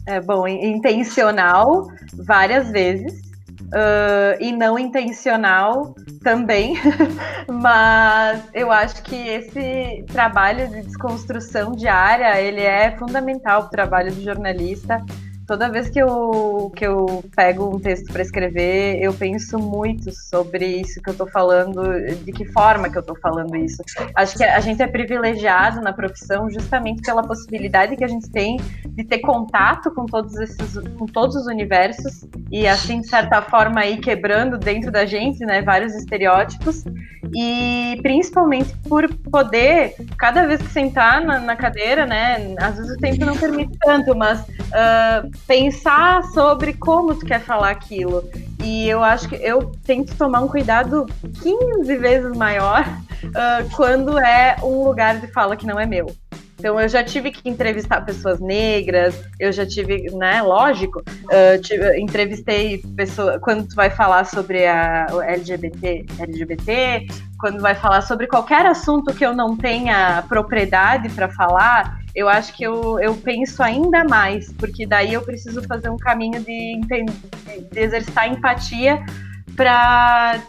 É 0.07 0.21
bom, 0.21 0.49
intencional 0.49 1.87
várias 2.14 2.71
vezes 2.71 3.28
uh, 3.62 4.41
e 4.41 4.53
não 4.53 4.79
intencional 4.79 5.95
também, 6.23 6.75
mas 7.50 8.43
eu 8.55 8.71
acho 8.71 9.03
que 9.03 9.17
esse 9.17 10.05
trabalho 10.09 10.69
de 10.69 10.83
desconstrução 10.83 11.73
diária 11.73 12.41
ele 12.41 12.62
é 12.62 12.97
fundamental 12.97 13.62
para 13.62 13.67
o 13.67 13.71
trabalho 13.71 14.15
do 14.15 14.23
jornalista 14.23 15.05
toda 15.49 15.71
vez 15.71 15.88
que 15.88 15.99
eu, 15.99 16.71
que 16.76 16.87
eu 16.87 17.25
pego 17.35 17.75
um 17.75 17.81
texto 17.81 18.12
para 18.12 18.21
escrever, 18.21 19.02
eu 19.02 19.14
penso 19.14 19.59
muito 19.59 20.12
sobre 20.12 20.67
isso 20.67 21.00
que 21.00 21.09
eu 21.09 21.12
estou 21.12 21.26
falando, 21.26 21.83
de 22.23 22.31
que 22.33 22.45
forma 22.45 22.90
que 22.90 22.99
eu 22.99 23.00
estou 23.00 23.19
falando 23.19 23.57
isso. 23.57 23.83
Acho 24.14 24.37
que 24.37 24.45
a 24.45 24.61
gente 24.61 24.83
é 24.83 24.87
privilegiado 24.87 25.81
na 25.81 25.90
profissão 25.90 26.50
justamente 26.50 27.00
pela 27.00 27.23
possibilidade 27.23 27.97
que 27.97 28.05
a 28.05 28.09
gente 28.09 28.31
tem 28.31 28.59
de 28.88 29.02
ter 29.05 29.21
contato 29.21 29.90
com 29.90 30.05
todos 30.05 30.37
esses, 30.38 30.78
com 30.99 31.07
todos 31.07 31.35
os 31.35 31.47
universos 31.47 32.26
e 32.50 32.69
assim 32.69 33.00
de 33.00 33.09
certa 33.09 33.40
forma 33.40 33.81
aí 33.81 33.97
quebrando 33.97 34.59
dentro 34.59 34.93
da 34.93 35.07
gente, 35.07 35.38
né, 35.47 35.62
vários 35.62 35.95
estereótipos 35.95 36.85
e 37.35 37.99
principalmente 38.03 38.75
por 38.89 39.09
poder 39.31 39.95
cada 40.19 40.47
vez 40.47 40.61
que 40.61 40.71
sentar 40.71 41.21
na, 41.21 41.39
na 41.41 41.57
cadeira, 41.57 42.07
né, 42.07 42.55
às 42.61 42.77
vezes 42.77 42.93
o 42.93 42.99
tempo 42.99 43.25
não 43.25 43.37
permite 43.37 43.77
tanto, 43.81 44.15
mas 44.15 44.41
uh, 44.41 45.31
pensar 45.47 46.23
sobre 46.25 46.75
como 46.75 47.15
tu 47.15 47.27
quer 47.27 47.41
falar 47.41 47.71
aquilo. 47.71 48.29
E 48.63 48.89
eu 48.89 49.03
acho 49.03 49.29
que 49.29 49.37
eu 49.37 49.73
tento 49.85 50.17
tomar 50.17 50.41
um 50.41 50.49
cuidado 50.49 51.07
15 51.43 51.97
vezes 51.97 52.37
maior 52.37 52.85
uh, 53.25 53.77
quando 53.77 54.19
é 54.19 54.57
um 54.63 54.85
lugar 54.85 55.19
de 55.21 55.27
fala 55.29 55.57
que 55.57 55.67
não 55.67 55.79
é 55.79 55.87
meu. 55.87 56.07
Então 56.59 56.79
eu 56.81 56.88
já 56.88 57.05
tive 57.05 57.31
que 57.31 57.49
entrevistar 57.49 58.00
pessoas 58.00 58.41
negras, 58.41 59.15
eu 59.38 59.53
já 59.53 59.65
tive, 59.65 60.11
né, 60.11 60.43
lógico, 60.43 60.99
uh, 61.00 61.62
tive, 61.62 62.00
entrevistei 62.00 62.79
pessoas 62.97 63.41
quando 63.41 63.69
tu 63.69 63.77
vai 63.77 63.91
falar 63.91 64.25
sobre 64.25 64.67
a 64.67 65.07
LGBT, 65.29 66.05
LGBT, 66.19 67.07
quando 67.38 67.61
vai 67.61 67.77
falar 67.77 68.00
sobre 68.00 68.27
qualquer 68.27 68.67
assunto 68.67 69.15
que 69.15 69.25
eu 69.25 69.33
não 69.33 69.57
tenha 69.57 70.25
propriedade 70.29 71.09
para 71.11 71.29
falar, 71.29 72.00
eu 72.12 72.29
acho 72.29 72.53
que 72.57 72.65
eu, 72.65 72.99
eu 72.99 73.15
penso 73.15 73.62
ainda 73.62 74.03
mais, 74.03 74.53
porque 74.55 74.85
daí 74.85 75.15
eu 75.15 75.23
preciso 75.23 75.62
fazer 75.62 75.88
um 75.88 75.97
caminho 75.97 76.41
de, 76.41 76.81
de 76.81 77.81
exercitar 77.81 78.29
empatia 78.29 79.00
para 79.55 80.41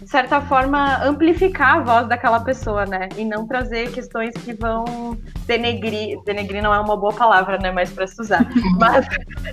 de 0.00 0.10
certa 0.10 0.40
forma, 0.40 1.02
amplificar 1.04 1.78
a 1.78 1.82
voz 1.82 2.08
daquela 2.08 2.40
pessoa, 2.40 2.84
né? 2.84 3.08
E 3.16 3.24
não 3.24 3.46
trazer 3.46 3.90
questões 3.90 4.34
que 4.34 4.52
vão 4.52 5.16
denegrir. 5.46 6.22
Denegrir 6.24 6.62
não 6.62 6.72
é 6.72 6.78
uma 6.78 6.96
boa 6.96 7.12
palavra, 7.12 7.58
né? 7.58 7.72
Mas 7.72 7.90
para 7.90 8.06
se 8.06 8.20
usar. 8.20 8.46
Mas 8.78 9.06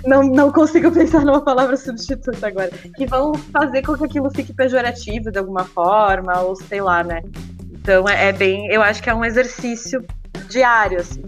não, 0.04 0.22
não 0.22 0.52
consigo 0.52 0.90
pensar 0.92 1.24
numa 1.24 1.40
palavra 1.40 1.76
substituta 1.76 2.46
agora. 2.46 2.70
Que 2.96 3.06
vão 3.06 3.34
fazer 3.34 3.82
com 3.82 3.96
que 3.96 4.04
aquilo 4.04 4.30
fique 4.30 4.52
pejorativo 4.52 5.30
de 5.30 5.38
alguma 5.38 5.64
forma, 5.64 6.40
ou 6.40 6.54
sei 6.54 6.80
lá, 6.80 7.02
né? 7.02 7.22
Então 7.72 8.08
é, 8.08 8.28
é 8.28 8.32
bem. 8.32 8.66
Eu 8.68 8.82
acho 8.82 9.02
que 9.02 9.10
é 9.10 9.14
um 9.14 9.24
exercício 9.24 10.04
diário, 10.48 11.00
assim. 11.00 11.22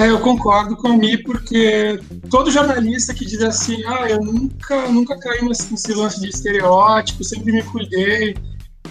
É, 0.00 0.08
eu 0.08 0.18
concordo 0.18 0.74
com 0.76 0.88
a 0.88 0.96
Mi, 0.96 1.22
porque 1.22 2.00
todo 2.30 2.50
jornalista 2.50 3.12
que 3.12 3.26
diz 3.26 3.42
assim, 3.42 3.84
ah, 3.84 4.08
eu 4.08 4.20
nunca, 4.20 4.88
nunca 4.88 5.18
caí 5.18 5.44
nesse 5.46 5.92
lance 5.92 6.18
de 6.18 6.30
estereótipo, 6.30 7.22
sempre 7.22 7.52
me 7.52 7.62
cuidei 7.62 8.34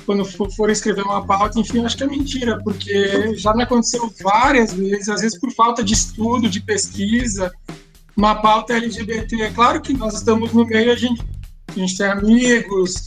quando 0.06 0.24
for, 0.24 0.52
for 0.52 0.70
escrever 0.70 1.02
uma 1.02 1.26
pauta, 1.26 1.60
enfim, 1.60 1.84
acho 1.84 1.98
que 1.98 2.04
é 2.04 2.08
mentira, 2.08 2.62
porque 2.64 3.36
já 3.36 3.56
me 3.56 3.64
aconteceu 3.64 4.14
várias 4.22 4.72
vezes, 4.72 5.10
às 5.10 5.22
vezes 5.22 5.40
por 5.40 5.52
falta 5.52 5.84
de 5.84 5.96
estudo, 5.96 6.48
de 6.48 6.62
pesquisa, 6.62 7.52
uma 8.16 8.36
pauta 8.36 8.74
LGBT. 8.74 9.42
É 9.42 9.50
claro 9.50 9.82
que 9.82 9.94
nós 9.94 10.14
estamos 10.14 10.54
no 10.54 10.64
meio, 10.64 10.92
a 10.92 10.96
gente, 10.96 11.26
a 11.70 11.86
gente 11.86 11.98
tem 11.98 12.08
amigos 12.08 13.06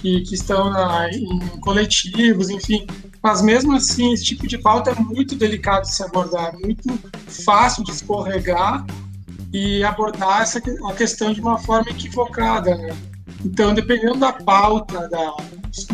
que, 0.00 0.20
que 0.22 0.34
estão 0.34 0.70
na, 0.70 1.10
em 1.10 1.38
coletivos, 1.60 2.50
enfim, 2.50 2.86
mas 3.22 3.40
mesmo 3.40 3.74
assim, 3.74 4.12
esse 4.12 4.24
tipo 4.24 4.46
de 4.46 4.58
pauta 4.58 4.90
é 4.90 4.94
muito 4.94 5.34
delicado 5.34 5.82
de 5.82 5.94
se 5.94 6.02
abordar, 6.02 6.52
muito 6.58 6.88
fácil 7.26 7.82
de 7.82 7.90
escorregar 7.90 8.84
e 9.52 9.82
abordar 9.82 10.42
essa 10.42 10.58
a 10.58 10.92
questão 10.92 11.32
de 11.32 11.40
uma 11.40 11.58
forma 11.58 11.90
equivocada, 11.90 12.76
né? 12.76 12.94
Então, 13.44 13.72
dependendo 13.72 14.18
da 14.18 14.32
pauta, 14.32 15.08
da, 15.08 15.34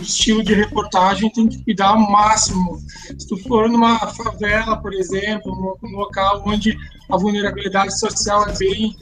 estilo 0.01 0.43
de 0.43 0.55
reportagem, 0.55 1.31
tem 1.31 1.49
que 1.49 1.63
cuidar 1.65 1.89
ao 1.89 1.99
máximo. 1.99 2.79
Se 3.19 3.27
tu 3.27 3.37
for 3.39 3.69
numa 3.69 3.99
favela, 3.99 4.81
por 4.81 4.93
exemplo, 4.93 5.79
num, 5.83 5.97
local 5.97 6.43
onde 6.47 6.77
a 7.11 7.17
vulnerabilidade 7.17 7.99
social 7.99 8.47
é 8.49 8.57
bem, 8.57 8.97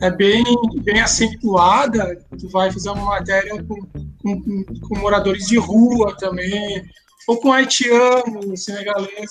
é 0.00 0.10
bem, 0.10 0.44
bem 0.82 1.00
acentuada, 1.00 2.16
tu 2.38 2.48
vai 2.48 2.70
fazer 2.70 2.90
uma 2.90 3.04
matéria 3.04 3.62
com, 3.64 3.80
com, 4.22 4.64
com 4.64 4.98
moradores 4.98 5.46
de 5.46 5.56
rua 5.56 6.16
também, 6.18 6.84
ou 7.26 7.38
com 7.40 7.52
haitiano, 7.52 8.56
senegalês. 8.56 9.30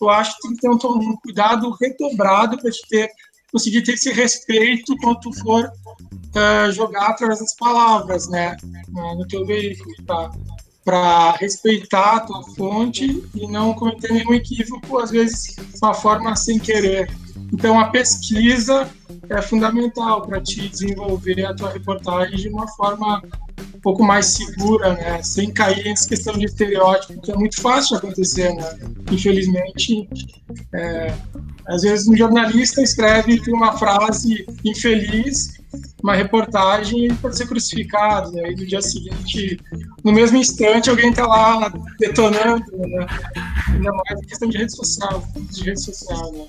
Eu 0.00 0.10
acho 0.10 0.36
que 0.36 0.42
tem 0.42 0.54
que 0.54 0.60
ter 0.60 0.68
um, 0.68 0.96
um 0.96 1.16
cuidado 1.16 1.70
redobrado 1.80 2.58
para 2.58 2.70
ter 2.88 3.08
conseguir 3.54 3.82
ter 3.82 3.92
esse 3.92 4.12
respeito 4.12 4.96
quando 4.96 5.32
for 5.34 5.64
uh, 5.64 6.72
jogar 6.72 7.10
através 7.10 7.38
das 7.38 7.54
palavras, 7.54 8.28
né, 8.28 8.56
no 8.88 9.24
teu 9.28 9.46
veículo, 9.46 9.94
tá? 10.04 10.32
para 10.84 11.30
respeitar 11.36 12.16
a 12.16 12.20
tua 12.20 12.42
fonte 12.56 13.24
e 13.32 13.46
não 13.46 13.72
cometer 13.72 14.12
nenhum 14.12 14.34
equívoco, 14.34 14.98
às 14.98 15.12
vezes 15.12 15.54
de 15.54 15.78
uma 15.80 15.94
forma 15.94 16.34
sem 16.34 16.58
querer. 16.58 17.08
Então, 17.52 17.78
a 17.78 17.88
pesquisa 17.88 18.88
é 19.28 19.40
fundamental 19.40 20.22
para 20.22 20.40
te 20.40 20.68
desenvolver 20.68 21.44
a 21.44 21.54
tua 21.54 21.70
reportagem 21.70 22.36
de 22.36 22.48
uma 22.48 22.66
forma 22.68 23.22
um 23.74 23.80
pouco 23.80 24.02
mais 24.02 24.26
segura, 24.26 24.94
né? 24.94 25.22
Sem 25.22 25.52
cair 25.52 25.84
nessa 25.84 26.08
questão 26.08 26.34
de 26.34 26.46
estereótipo, 26.46 27.20
que 27.20 27.30
é 27.30 27.36
muito 27.36 27.60
fácil 27.60 27.96
acontecer, 27.96 28.52
né? 28.54 28.78
Infelizmente, 29.10 30.08
é, 30.74 31.14
às 31.66 31.82
vezes 31.82 32.06
um 32.06 32.16
jornalista 32.16 32.82
escreve 32.82 33.40
uma 33.48 33.76
frase 33.78 34.46
infeliz, 34.64 35.54
uma 36.02 36.14
reportagem 36.14 37.06
e 37.06 37.14
pode 37.14 37.36
ser 37.36 37.46
crucificado, 37.46 38.32
né? 38.32 38.52
E 38.52 38.56
no 38.56 38.66
dia 38.66 38.82
seguinte, 38.82 39.58
no 40.02 40.12
mesmo 40.12 40.36
instante, 40.36 40.90
alguém 40.90 41.10
está 41.10 41.26
lá 41.26 41.72
detonando, 41.98 42.64
né? 42.76 43.06
Ainda 43.68 43.92
mais 43.92 44.26
questão 44.26 44.48
de 44.48 44.58
rede 44.58 44.74
social, 44.74 45.24
de 45.50 45.64
rede 45.64 45.82
social, 45.82 46.32
né? 46.32 46.46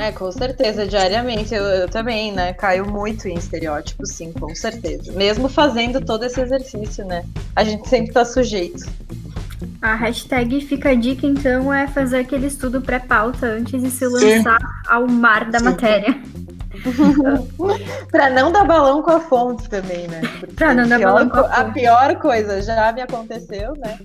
É, 0.00 0.10
com 0.12 0.32
certeza, 0.32 0.86
diariamente. 0.86 1.54
Eu, 1.54 1.62
eu, 1.62 1.88
também, 1.88 2.32
né? 2.32 2.54
Caio 2.54 2.90
muito 2.90 3.28
em 3.28 3.34
estereótipos, 3.34 4.14
sim, 4.14 4.32
com 4.32 4.54
certeza. 4.54 5.12
Mesmo 5.12 5.46
fazendo 5.46 6.00
todo 6.00 6.24
esse 6.24 6.40
exercício, 6.40 7.04
né? 7.04 7.22
A 7.54 7.62
gente 7.62 7.86
sempre 7.86 8.10
tá 8.10 8.24
sujeito. 8.24 8.90
A 9.82 9.94
hashtag 9.94 10.58
fica 10.62 10.90
a 10.90 10.94
dica, 10.94 11.26
então, 11.26 11.72
é 11.72 11.86
fazer 11.86 12.20
aquele 12.20 12.46
estudo 12.46 12.80
pré-pauta 12.80 13.44
antes 13.44 13.82
de 13.82 13.90
se 13.90 14.06
lançar 14.06 14.58
sim. 14.58 14.66
ao 14.88 15.06
mar 15.06 15.50
da 15.50 15.58
sim. 15.58 15.64
matéria. 15.66 16.18
para 18.10 18.30
não 18.30 18.50
dar 18.50 18.64
balão 18.64 19.02
com 19.02 19.10
a 19.10 19.20
fonte 19.20 19.68
também, 19.68 20.08
né? 20.08 20.22
Para 20.56 20.72
não 20.72 20.88
dar 20.88 20.96
pior, 20.96 21.12
balão 21.12 21.28
com 21.28 21.38
a, 21.40 21.56
a 21.56 21.64
pior 21.66 22.16
coisa 22.16 22.62
já 22.62 22.90
me 22.92 23.02
aconteceu, 23.02 23.74
né? 23.76 23.98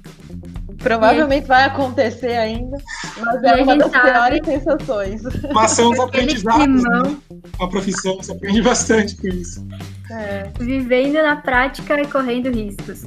Provavelmente 0.86 1.48
vai 1.48 1.64
acontecer 1.64 2.34
ainda, 2.34 2.78
mas 3.20 3.44
é 3.44 3.64
uma 3.64 3.76
das 3.76 3.92
sabe... 3.92 4.12
piores 4.12 4.42
sensações. 4.46 5.22
Mas 5.52 5.72
são 5.72 5.90
os 5.90 6.00
aprendizados, 6.00 6.84
né? 6.84 7.18
A 7.60 7.68
profissão, 7.68 8.18
você 8.18 8.32
aprende 8.32 8.62
bastante 8.62 9.16
com 9.16 9.28
isso. 9.28 9.68
É. 10.12 10.48
Vivendo 10.60 11.16
na 11.16 11.38
prática 11.38 12.00
e 12.00 12.06
correndo 12.06 12.52
riscos. 12.52 13.02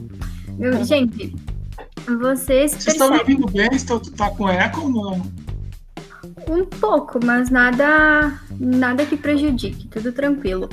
Gente, 0.85 1.37
vocês. 2.18 2.73
Vocês 2.73 2.87
estão 2.88 3.12
me 3.12 3.18
ouvindo 3.20 3.47
bem? 3.47 3.68
Estão, 3.70 4.00
tá 4.00 4.28
com 4.30 4.49
eco 4.49 4.80
ou 4.80 4.88
não? 4.90 5.23
Um 6.49 6.64
pouco, 6.64 7.25
mas 7.25 7.49
nada, 7.49 8.40
nada 8.58 9.06
que 9.06 9.16
prejudique, 9.16 9.87
tudo 9.87 10.11
tranquilo. 10.11 10.68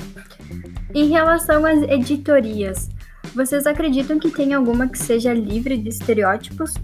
Em 0.92 1.08
relação 1.08 1.64
às 1.64 1.82
editorias, 1.82 2.90
vocês 3.32 3.64
acreditam 3.64 4.18
que 4.18 4.28
tem 4.28 4.54
alguma 4.54 4.88
que 4.88 4.98
seja 4.98 5.32
livre 5.32 5.76
de 5.76 5.90
estereótipos? 5.90 6.74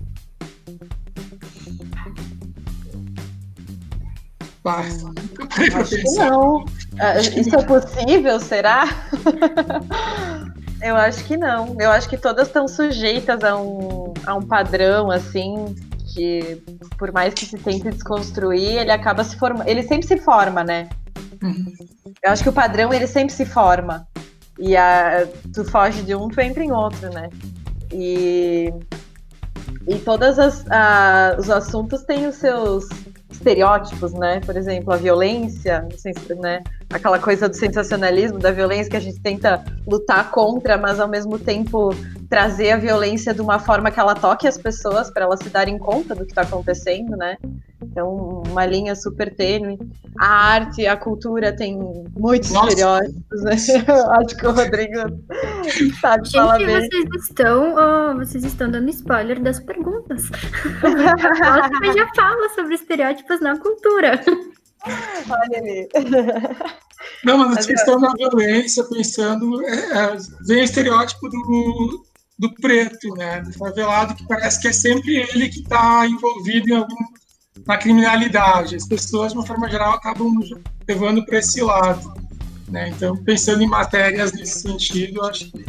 Que 5.88 6.19
não. 6.19 6.64
Ah, 6.99 7.19
isso 7.19 7.54
é 7.57 7.62
possível, 7.62 8.38
será? 8.40 8.85
Eu 10.83 10.97
acho 10.97 11.25
que 11.25 11.37
não. 11.37 11.76
Eu 11.81 11.90
acho 11.90 12.09
que 12.09 12.16
todas 12.16 12.49
estão 12.49 12.66
sujeitas 12.66 13.42
a 13.45 13.57
um, 13.57 14.12
a 14.26 14.35
um 14.35 14.42
padrão, 14.42 15.11
assim, 15.11 15.75
que 16.12 16.62
por 16.99 17.12
mais 17.12 17.35
que 17.35 17.47
se 17.47 17.57
tente 17.57 17.90
desconstruir, 17.90 18.78
ele 18.81 18.90
acaba 18.90 19.23
se 19.23 19.37
formando. 19.37 19.69
Ele 19.69 19.83
sempre 19.83 20.07
se 20.07 20.16
forma, 20.16 20.64
né? 20.64 20.88
Uhum. 21.42 21.73
Eu 22.23 22.33
acho 22.33 22.42
que 22.42 22.49
o 22.49 22.52
padrão, 22.52 22.92
ele 22.92 23.07
sempre 23.07 23.33
se 23.33 23.45
forma. 23.45 24.07
E 24.59 24.76
a, 24.76 25.26
tu 25.54 25.64
foge 25.64 26.02
de 26.02 26.14
um, 26.14 26.28
tu 26.28 26.40
entra 26.40 26.62
em 26.62 26.73
outro, 26.73 27.11
né? 27.11 27.28
E, 27.92 28.73
e 29.87 29.99
todos 30.00 30.37
os 30.38 31.50
assuntos 31.50 32.02
têm 32.02 32.26
os 32.26 32.37
seus 32.37 32.88
estereótipos, 33.42 34.12
né? 34.12 34.40
Por 34.40 34.56
exemplo, 34.56 34.92
a 34.92 34.96
violência, 34.96 35.87
né? 36.40 36.62
Aquela 36.88 37.18
coisa 37.18 37.49
do 37.49 37.56
sensacionalismo, 37.56 38.38
da 38.38 38.52
violência 38.52 38.90
que 38.90 38.96
a 38.96 39.00
gente 39.00 39.20
tenta 39.20 39.64
lutar 39.87 40.30
contra, 40.30 40.78
mas 40.78 41.00
ao 41.00 41.08
mesmo 41.08 41.38
tempo 41.38 41.90
trazer 42.32 42.70
a 42.70 42.78
violência 42.78 43.34
de 43.34 43.42
uma 43.42 43.58
forma 43.58 43.90
que 43.90 44.00
ela 44.00 44.14
toque 44.14 44.48
as 44.48 44.56
pessoas 44.56 45.10
para 45.10 45.24
elas 45.24 45.40
se 45.40 45.50
darem 45.50 45.78
conta 45.78 46.14
do 46.14 46.24
que 46.24 46.32
está 46.32 46.40
acontecendo, 46.40 47.14
né? 47.14 47.36
Então, 47.82 48.42
uma 48.48 48.64
linha 48.64 48.96
super 48.96 49.36
tênue. 49.36 49.78
A 50.18 50.28
arte, 50.54 50.86
a 50.86 50.96
cultura 50.96 51.54
tem 51.54 51.78
muitos 52.16 52.50
Nossa. 52.50 52.70
estereótipos. 52.70 53.42
Né? 53.42 53.52
Acho 54.18 54.34
que 54.34 54.46
o 54.46 54.50
Rodrigo 54.50 54.98
sabe 56.00 56.24
Gente, 56.24 56.32
falar 56.38 56.56
bem. 56.56 56.88
vocês 56.88 57.22
estão, 57.22 57.74
oh, 57.74 58.16
vocês 58.16 58.44
estão 58.44 58.70
dando 58.70 58.88
spoiler 58.88 59.38
das 59.38 59.60
perguntas. 59.60 60.30
A 60.82 61.92
já 61.92 62.08
fala 62.16 62.48
sobre 62.54 62.76
estereótipos 62.76 63.42
na 63.42 63.58
cultura. 63.58 64.18
Olha 65.28 65.58
ali. 65.58 65.88
Não, 67.24 67.36
mas 67.36 67.58
a 67.58 67.68
questão 67.68 68.00
da 68.00 68.10
violência, 68.14 68.84
pensando, 68.84 69.62
é, 69.66 69.74
é, 69.74 70.16
vem 70.46 70.62
o 70.62 70.64
estereótipo 70.64 71.28
do, 71.28 72.06
do 72.42 72.52
preto, 72.56 73.14
né, 73.14 73.40
do 73.40 73.52
favelado, 73.52 74.16
que 74.16 74.26
parece 74.26 74.61
que 74.61 74.66
é 74.66 74.72
sempre 74.72 75.14
ele 75.14 75.49
que 75.49 75.61
está 75.61 76.04
envolvido 76.08 76.68
em 76.70 76.76
algum, 76.76 77.04
na 77.64 77.78
criminalidade. 77.78 78.75
As 78.75 78.84
pessoas, 78.84 79.30
de 79.30 79.38
uma 79.38 79.46
forma 79.46 79.70
geral, 79.70 79.94
acabam 79.94 80.40
levando 80.88 81.25
para 81.25 81.38
esse 81.38 81.62
lado. 81.62 82.12
Né? 82.66 82.88
Então, 82.88 83.16
pensando 83.16 83.62
em 83.62 83.68
matérias 83.68 84.32
nesse 84.32 84.61
sentido, 84.61 85.22
acho 85.22 85.52
que 85.52 85.64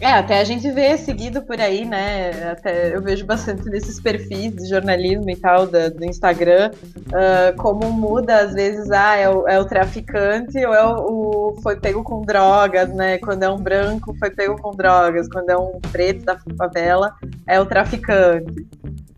é, 0.00 0.12
até 0.12 0.40
a 0.40 0.44
gente 0.44 0.70
vê 0.70 0.96
seguido 0.98 1.42
por 1.42 1.60
aí, 1.60 1.84
né? 1.84 2.50
Até 2.50 2.94
eu 2.94 3.00
vejo 3.00 3.24
bastante 3.24 3.68
nesses 3.70 4.00
perfis 4.00 4.54
de 4.54 4.68
jornalismo 4.68 5.30
e 5.30 5.36
tal 5.36 5.66
do, 5.66 5.90
do 5.90 6.04
Instagram, 6.04 6.70
uh, 7.08 7.56
como 7.56 7.90
muda 7.90 8.40
às 8.40 8.52
vezes, 8.54 8.90
ah, 8.90 9.16
é 9.16 9.28
o, 9.28 9.48
é 9.48 9.58
o 9.58 9.64
traficante 9.64 10.58
ou 10.64 10.74
é 10.74 10.84
o, 10.84 10.96
o, 10.96 11.62
foi 11.62 11.76
pego 11.76 12.02
com 12.02 12.22
drogas, 12.22 12.92
né? 12.92 13.18
Quando 13.18 13.44
é 13.44 13.50
um 13.50 13.58
branco, 13.58 14.14
foi 14.18 14.30
pego 14.30 14.60
com 14.60 14.72
drogas. 14.72 15.28
Quando 15.28 15.50
é 15.50 15.56
um 15.56 15.80
preto 15.92 16.24
da 16.24 16.38
favela, 16.58 17.14
é 17.46 17.60
o 17.60 17.66
traficante. 17.66 18.66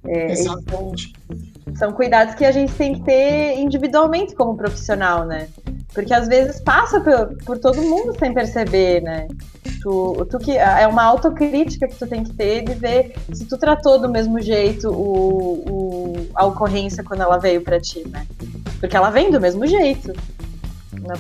É, 0.07 0.35
então, 0.35 0.93
são 1.75 1.93
cuidados 1.93 2.35
que 2.35 2.45
a 2.45 2.53
gente 2.53 2.73
tem 2.75 2.95
que 2.95 3.03
ter 3.03 3.59
individualmente 3.59 4.35
como 4.35 4.57
profissional, 4.57 5.25
né? 5.25 5.49
Porque 5.97 6.13
às 6.13 6.29
vezes 6.29 6.61
passa 6.61 7.01
por, 7.01 7.35
por 7.47 7.59
todo 7.59 7.81
mundo 7.81 8.15
sem 8.19 8.35
perceber, 8.35 9.01
né? 9.01 9.27
Tu, 9.81 10.27
tu 10.31 10.39
que 10.39 10.55
é 10.55 10.87
uma 10.87 11.03
autocrítica 11.03 11.89
que 11.89 11.97
tu 11.97 12.07
tem 12.07 12.23
que 12.23 12.35
ter 12.35 12.63
de 12.65 12.75
ver 12.75 13.15
se 13.33 13.47
tu 13.47 13.57
tratou 13.57 13.99
do 13.99 14.07
mesmo 14.07 14.39
jeito 14.39 14.91
o, 14.91 15.65
o 15.67 16.29
a 16.35 16.45
ocorrência 16.45 17.03
quando 17.03 17.23
ela 17.23 17.39
veio 17.39 17.63
para 17.63 17.81
ti, 17.81 18.07
né? 18.09 18.27
Porque 18.79 18.95
ela 18.95 19.09
vem 19.09 19.31
do 19.31 19.41
mesmo 19.41 19.67
jeito. 19.67 20.13
Na, 21.01 21.15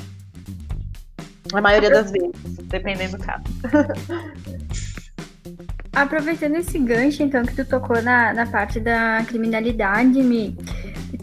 na 1.54 1.61
maioria 1.62 1.88
das 1.88 2.11
vezes, 2.11 2.35
dependendo 2.64 3.16
do 3.16 3.25
caso. 3.25 3.45
Aproveitando 5.90 6.56
esse 6.56 6.78
gancho, 6.78 7.23
então, 7.23 7.42
que 7.42 7.54
tu 7.54 7.64
tocou 7.64 8.02
na, 8.02 8.35
na 8.35 8.45
parte 8.45 8.78
da 8.78 9.25
criminalidade, 9.26 10.23
me 10.23 10.54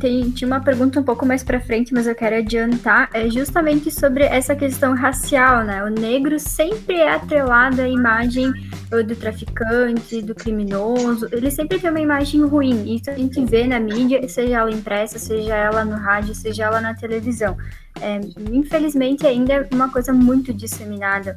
tem, 0.03 0.29
tinha 0.31 0.45
uma 0.45 0.59
pergunta 0.59 0.99
um 0.99 1.03
pouco 1.03 1.25
mais 1.25 1.45
para 1.45 1.61
frente, 1.61 1.93
mas 1.93 2.07
eu 2.07 2.13
quero 2.13 2.35
adiantar, 2.35 3.09
é 3.13 3.29
justamente 3.29 3.89
sobre 3.89 4.25
essa 4.25 4.53
questão 4.53 4.93
racial, 4.93 5.63
né? 5.63 5.81
O 5.81 5.87
negro 5.87 6.37
sempre 6.37 6.97
é 6.97 7.13
atrelado 7.13 7.81
à 7.81 7.87
imagem 7.87 8.51
do 8.89 9.15
traficante, 9.15 10.21
do 10.21 10.35
criminoso, 10.35 11.29
ele 11.31 11.49
sempre 11.49 11.79
tem 11.79 11.89
uma 11.89 12.01
imagem 12.01 12.43
ruim. 12.43 12.93
Isso 12.93 13.09
a 13.09 13.13
gente 13.13 13.43
vê 13.45 13.65
na 13.65 13.79
mídia, 13.79 14.27
seja 14.27 14.57
ela 14.57 14.71
impressa, 14.71 15.17
seja 15.17 15.55
ela 15.55 15.85
no 15.85 15.95
rádio, 15.95 16.35
seja 16.35 16.65
ela 16.65 16.81
na 16.81 16.93
televisão. 16.93 17.57
É, 18.01 18.19
infelizmente, 18.51 19.25
ainda 19.25 19.53
é 19.53 19.67
uma 19.71 19.89
coisa 19.89 20.11
muito 20.11 20.53
disseminada. 20.53 21.33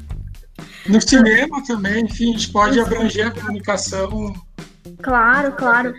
No 0.88 1.00
cinema 1.00 1.62
também, 1.64 2.04
enfim, 2.04 2.30
a 2.30 2.32
gente 2.32 2.50
pode 2.50 2.80
abranger 2.80 3.28
a 3.28 3.30
comunicação. 3.30 4.35
Claro, 5.02 5.52
claro. 5.52 5.94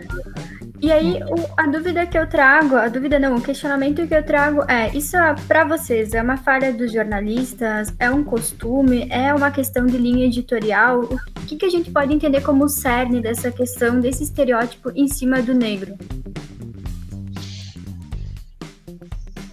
E 0.80 0.92
aí, 0.92 1.20
o, 1.24 1.48
a 1.56 1.66
dúvida 1.66 2.06
que 2.06 2.16
eu 2.16 2.28
trago, 2.28 2.76
a 2.76 2.88
dúvida 2.88 3.18
não, 3.18 3.36
o 3.36 3.42
questionamento 3.42 4.06
que 4.06 4.14
eu 4.14 4.22
trago 4.22 4.62
é: 4.70 4.96
isso 4.96 5.16
é, 5.16 5.34
para 5.46 5.64
vocês 5.64 6.14
é 6.14 6.22
uma 6.22 6.36
falha 6.36 6.72
dos 6.72 6.92
jornalistas? 6.92 7.92
É 7.98 8.08
um 8.08 8.22
costume? 8.22 9.08
É 9.10 9.34
uma 9.34 9.50
questão 9.50 9.86
de 9.86 9.96
linha 9.96 10.26
editorial? 10.26 11.00
O 11.00 11.46
que, 11.46 11.56
que 11.56 11.66
a 11.66 11.70
gente 11.70 11.90
pode 11.90 12.14
entender 12.14 12.42
como 12.42 12.64
o 12.64 12.68
cerne 12.68 13.20
dessa 13.20 13.50
questão, 13.50 13.98
desse 13.98 14.22
estereótipo 14.22 14.92
em 14.94 15.08
cima 15.08 15.42
do 15.42 15.52
negro? 15.52 15.96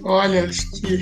Olha, 0.03 0.45
acho 0.45 0.69
que 0.73 0.99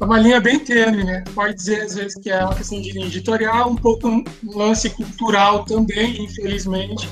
é 0.00 0.04
uma 0.04 0.18
linha 0.18 0.40
bem 0.40 0.58
tênue, 0.58 1.04
né? 1.04 1.24
Pode 1.34 1.54
dizer, 1.54 1.80
às 1.80 1.94
vezes, 1.94 2.14
que 2.16 2.28
é 2.28 2.44
uma 2.44 2.54
questão 2.54 2.78
de 2.80 2.92
linha 2.92 3.06
editorial, 3.06 3.70
um 3.70 3.76
pouco 3.76 4.08
um 4.08 4.24
lance 4.44 4.90
cultural 4.90 5.64
também, 5.64 6.22
infelizmente, 6.22 7.08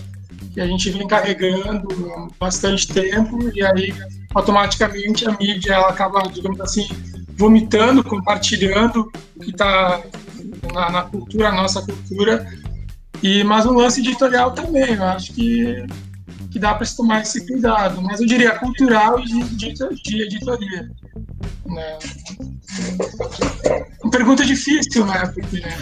que 0.57 0.61
a 0.63 0.67
gente 0.67 0.89
vem 0.89 1.07
carregando 1.07 1.87
bastante 2.41 2.89
tempo, 2.89 3.39
e 3.55 3.63
aí, 3.63 3.95
automaticamente, 4.35 5.29
a 5.29 5.37
mídia 5.37 5.75
ela 5.75 5.91
acaba, 5.91 6.23
digamos 6.33 6.59
assim, 6.63 6.89
vomitando, 7.37 8.03
compartilhando 8.03 9.13
o 9.37 9.41
que 9.41 9.51
está 9.51 10.03
na, 10.73 10.91
na, 10.91 11.03
cultura, 11.03 11.51
a 11.51 11.53
nossa 11.53 11.83
cultura, 11.83 12.51
e 13.23 13.45
mas 13.45 13.67
um 13.67 13.75
lance 13.75 14.01
editorial 14.01 14.53
também, 14.53 14.95
eu 14.95 15.05
acho 15.05 15.35
que, 15.35 15.85
que 16.51 16.59
dá 16.59 16.75
para 16.75 16.87
se 16.87 16.97
tomar 16.97 17.21
esse 17.21 17.47
cuidado, 17.47 18.01
mas 18.01 18.23
eu 18.23 18.27
diria 18.27 18.59
cultural 18.59 19.21
e 19.21 19.27
de, 19.27 19.75
de, 19.75 19.75
de 19.75 20.23
editoria. 20.23 20.91
Né? 21.67 21.99
Pergunta 24.11 24.43
difícil, 24.43 25.05
né? 25.05 25.27
Porque, 25.35 25.61
né? 25.61 25.77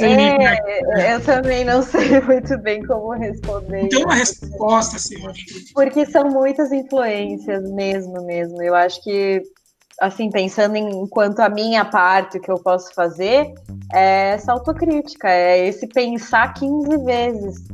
É, 0.00 1.14
eu 1.14 1.24
também 1.24 1.64
não 1.64 1.80
sei 1.82 2.20
muito 2.20 2.58
bem 2.58 2.84
como 2.86 3.12
responder. 3.12 3.88
Tem 3.88 4.04
uma 4.04 4.14
resposta, 4.14 4.96
assim, 4.96 5.26
acho 5.26 5.46
que... 5.46 5.72
Porque 5.72 6.04
são 6.06 6.28
muitas 6.28 6.70
influências 6.72 7.70
mesmo, 7.70 8.24
mesmo. 8.24 8.62
Eu 8.62 8.74
acho 8.74 9.02
que, 9.02 9.42
assim, 10.00 10.30
pensando 10.30 10.76
em 10.76 11.06
quanto 11.08 11.40
a 11.40 11.48
minha 11.48 11.84
parte, 11.84 12.38
o 12.38 12.40
que 12.40 12.50
eu 12.50 12.58
posso 12.58 12.92
fazer, 12.94 13.52
é 13.92 14.30
essa 14.30 14.52
autocrítica, 14.52 15.28
é 15.28 15.66
esse 15.66 15.86
pensar 15.86 16.52
15 16.52 17.04
vezes 17.04 17.64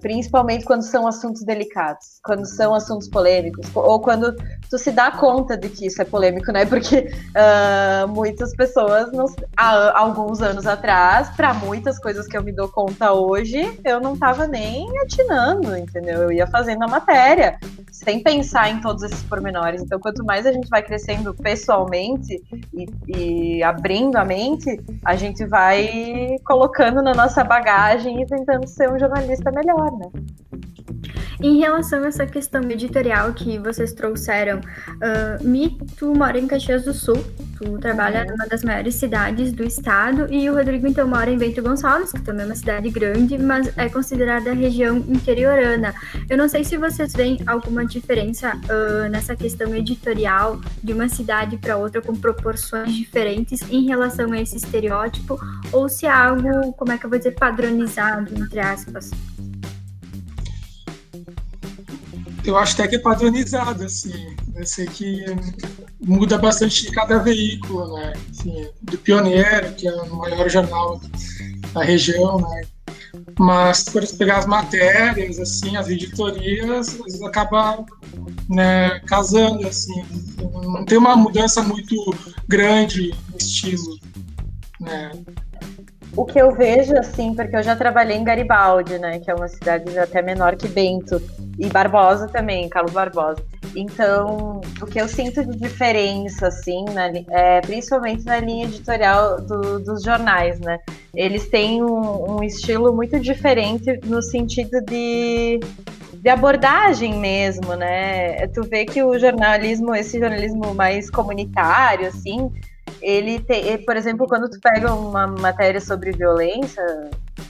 principalmente 0.00 0.64
quando 0.64 0.82
são 0.82 1.06
assuntos 1.06 1.42
delicados, 1.42 2.20
quando 2.22 2.44
são 2.44 2.74
assuntos 2.74 3.08
polêmicos, 3.08 3.66
ou 3.74 4.00
quando 4.00 4.34
tu 4.68 4.78
se 4.78 4.90
dá 4.90 5.10
conta 5.10 5.56
de 5.56 5.68
que 5.68 5.86
isso 5.86 6.00
é 6.00 6.04
polêmico, 6.04 6.52
né? 6.52 6.66
Porque 6.66 7.10
uh, 7.30 8.08
muitas 8.08 8.54
pessoas, 8.54 9.10
não, 9.12 9.26
há 9.56 9.98
alguns 9.98 10.42
anos 10.42 10.66
atrás, 10.66 11.30
para 11.30 11.54
muitas 11.54 11.98
coisas 11.98 12.26
que 12.26 12.36
eu 12.36 12.42
me 12.42 12.52
dou 12.52 12.68
conta 12.68 13.12
hoje, 13.12 13.78
eu 13.84 14.00
não 14.00 14.14
estava 14.14 14.46
nem 14.46 14.86
atinando, 15.00 15.76
entendeu? 15.76 16.22
Eu 16.22 16.32
ia 16.32 16.46
fazendo 16.46 16.84
a 16.84 16.88
matéria, 16.88 17.58
sem 17.90 18.22
pensar 18.22 18.70
em 18.70 18.80
todos 18.80 19.02
esses 19.02 19.22
pormenores. 19.22 19.82
Então, 19.82 19.98
quanto 19.98 20.24
mais 20.24 20.46
a 20.46 20.52
gente 20.52 20.68
vai 20.68 20.82
crescendo 20.82 21.34
pessoalmente 21.34 22.42
e, 22.72 22.86
e 23.08 23.62
abrindo 23.62 24.16
a 24.16 24.24
mente, 24.24 24.80
a 25.04 25.16
gente 25.16 25.44
vai 25.46 26.36
colocando 26.44 27.02
na 27.02 27.14
nossa 27.14 27.42
bagagem 27.42 28.22
e 28.22 28.26
tentando 28.26 28.66
ser 28.66 28.90
um 28.90 28.98
jornalista 28.98 29.50
melhor 29.50 29.69
melhor, 29.70 29.98
né? 29.98 30.10
Em 31.42 31.58
relação 31.58 32.04
a 32.04 32.08
essa 32.08 32.26
questão 32.26 32.62
editorial 32.70 33.32
que 33.32 33.58
vocês 33.58 33.94
trouxeram, 33.94 34.58
uh, 34.58 35.42
Mi, 35.42 35.78
tu 35.96 36.14
mora 36.14 36.38
em 36.38 36.46
Caxias 36.46 36.84
do 36.84 36.92
Sul, 36.92 37.16
tu 37.56 37.78
trabalha 37.78 38.26
numa 38.26 38.46
das 38.46 38.62
maiores 38.62 38.96
cidades 38.96 39.50
do 39.50 39.62
estado, 39.64 40.30
e 40.30 40.50
o 40.50 40.54
Rodrigo 40.54 40.86
então 40.86 41.08
mora 41.08 41.30
em 41.30 41.38
Bento 41.38 41.62
Gonçalves, 41.62 42.12
que 42.12 42.20
também 42.20 42.42
é 42.42 42.46
uma 42.46 42.54
cidade 42.54 42.90
grande, 42.90 43.38
mas 43.38 43.72
é 43.78 43.88
considerada 43.88 44.52
região 44.52 44.98
interiorana. 44.98 45.94
Eu 46.28 46.36
não 46.36 46.46
sei 46.46 46.62
se 46.62 46.76
vocês 46.76 47.14
veem 47.14 47.38
alguma 47.46 47.86
diferença 47.86 48.54
uh, 48.54 49.08
nessa 49.08 49.34
questão 49.34 49.74
editorial 49.74 50.60
de 50.84 50.92
uma 50.92 51.08
cidade 51.08 51.56
para 51.56 51.78
outra 51.78 52.02
com 52.02 52.14
proporções 52.14 52.92
diferentes 52.92 53.62
em 53.70 53.86
relação 53.86 54.30
a 54.32 54.40
esse 54.42 54.58
estereótipo, 54.58 55.40
ou 55.72 55.88
se 55.88 56.04
é 56.04 56.10
algo, 56.10 56.74
como 56.74 56.92
é 56.92 56.98
que 56.98 57.06
eu 57.06 57.10
vou 57.10 57.18
dizer, 57.18 57.30
padronizado, 57.30 58.30
entre 58.38 58.60
aspas. 58.60 59.10
Eu 62.44 62.56
acho 62.56 62.74
até 62.74 62.88
que 62.88 62.96
é 62.96 62.98
padronizado, 62.98 63.84
assim. 63.84 64.36
Eu 64.54 64.66
sei 64.66 64.86
que 64.86 65.24
muda 66.00 66.38
bastante 66.38 66.86
de 66.86 66.92
cada 66.92 67.18
veículo, 67.18 67.94
né? 67.94 68.12
Enfim, 68.30 68.68
do 68.82 68.98
Pioneiro, 68.98 69.72
que 69.74 69.86
é 69.86 69.94
o 69.94 70.16
maior 70.16 70.48
jornal 70.48 71.00
da 71.72 71.82
região, 71.82 72.38
né? 72.38 72.62
Mas 73.38 73.78
se 73.78 73.90
for 73.90 74.06
pegar 74.16 74.38
as 74.38 74.46
matérias, 74.46 75.38
assim, 75.38 75.76
as 75.76 75.88
editorias, 75.88 76.88
às 76.88 76.94
vezes 76.94 77.22
acaba 77.22 77.84
né, 78.48 79.00
casando, 79.00 79.66
assim. 79.66 80.04
Não 80.38 80.84
tem 80.84 80.98
uma 80.98 81.16
mudança 81.16 81.62
muito 81.62 81.94
grande 82.48 83.14
no 83.30 83.36
estilo, 83.36 83.98
né? 84.80 85.10
O 86.16 86.24
que 86.24 86.40
eu 86.40 86.52
vejo, 86.52 86.96
assim, 86.96 87.34
porque 87.34 87.56
eu 87.56 87.62
já 87.62 87.76
trabalhei 87.76 88.16
em 88.16 88.24
Garibaldi, 88.24 88.98
né? 88.98 89.20
Que 89.20 89.30
é 89.30 89.34
uma 89.34 89.48
cidade 89.48 89.96
até 89.98 90.20
menor 90.20 90.56
que 90.56 90.68
Bento. 90.68 91.22
E 91.58 91.68
Barbosa 91.68 92.26
também, 92.26 92.68
Carlos 92.68 92.92
Barbosa. 92.92 93.42
Então, 93.76 94.60
o 94.80 94.86
que 94.86 95.00
eu 95.00 95.06
sinto 95.06 95.44
de 95.44 95.56
diferença, 95.58 96.48
assim, 96.48 96.84
na, 96.86 97.06
é, 97.06 97.60
principalmente 97.60 98.24
na 98.24 98.40
linha 98.40 98.64
editorial 98.64 99.40
do, 99.40 99.78
dos 99.78 100.02
jornais, 100.02 100.58
né? 100.58 100.80
Eles 101.14 101.48
têm 101.48 101.82
um, 101.82 102.36
um, 102.36 102.42
estilo 102.42 102.92
muito 102.92 103.20
diferente 103.20 104.00
no 104.04 104.22
sentido 104.22 104.80
de, 104.80 105.60
de 106.14 106.28
abordagem 106.28 107.14
mesmo, 107.18 107.74
né? 107.74 108.46
Tu 108.48 108.62
vê 108.62 108.84
que 108.84 109.02
o 109.02 109.18
jornalismo, 109.18 109.94
esse 109.94 110.18
jornalismo 110.18 110.74
mais 110.74 111.10
comunitário, 111.10 112.08
assim, 112.08 112.50
ele 113.00 113.40
tem, 113.40 113.84
por 113.84 113.96
exemplo, 113.96 114.26
quando 114.26 114.48
tu 114.48 114.58
pega 114.60 114.92
uma 114.92 115.26
matéria 115.26 115.80
sobre 115.80 116.12
violência, 116.12 116.82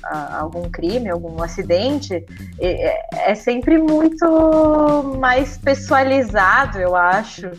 algum 0.02 0.70
crime, 0.70 1.08
algum 1.08 1.42
acidente, 1.42 2.24
é, 2.58 3.30
é 3.30 3.34
sempre 3.34 3.78
muito 3.78 4.26
mais 5.18 5.58
pessoalizado, 5.58 6.78
eu 6.78 6.94
acho. 6.94 7.50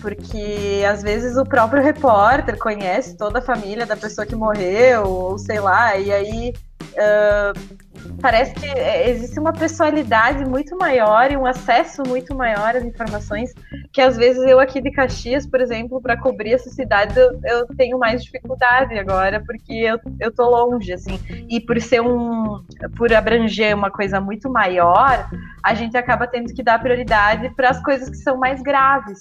Porque 0.00 0.84
às 0.88 1.02
vezes 1.02 1.36
o 1.36 1.44
próprio 1.44 1.82
repórter 1.82 2.56
conhece 2.56 3.16
toda 3.16 3.40
a 3.40 3.42
família 3.42 3.84
da 3.84 3.96
pessoa 3.96 4.24
que 4.24 4.36
morreu, 4.36 5.02
ou 5.04 5.38
sei 5.38 5.58
lá, 5.58 5.96
e 5.96 6.12
aí 6.12 6.54
uh, 6.92 8.18
parece 8.20 8.54
que 8.54 8.66
existe 8.66 9.40
uma 9.40 9.52
pessoalidade 9.52 10.44
muito 10.44 10.76
maior 10.76 11.32
e 11.32 11.36
um 11.36 11.44
acesso 11.44 12.04
muito 12.06 12.32
maior 12.32 12.76
às 12.76 12.84
informações 12.84 13.52
que 13.98 14.02
às 14.02 14.16
vezes 14.16 14.44
eu 14.44 14.60
aqui 14.60 14.80
de 14.80 14.92
Caxias, 14.92 15.44
por 15.44 15.60
exemplo, 15.60 16.00
para 16.00 16.16
cobrir 16.16 16.52
essa 16.52 16.70
cidade, 16.70 17.18
eu, 17.18 17.40
eu, 17.42 17.66
tenho 17.76 17.98
mais 17.98 18.22
dificuldade 18.22 18.96
agora, 18.96 19.42
porque 19.44 19.72
eu, 19.72 19.98
eu 20.20 20.32
tô 20.32 20.48
longe, 20.48 20.92
assim, 20.92 21.18
e 21.50 21.60
por 21.60 21.80
ser 21.80 22.00
um, 22.00 22.64
por 22.96 23.12
abranger 23.12 23.74
uma 23.74 23.90
coisa 23.90 24.20
muito 24.20 24.48
maior, 24.48 25.28
a 25.64 25.74
gente 25.74 25.96
acaba 25.96 26.28
tendo 26.28 26.54
que 26.54 26.62
dar 26.62 26.80
prioridade 26.80 27.52
para 27.56 27.70
as 27.70 27.82
coisas 27.82 28.08
que 28.08 28.18
são 28.18 28.38
mais 28.38 28.62
graves. 28.62 29.18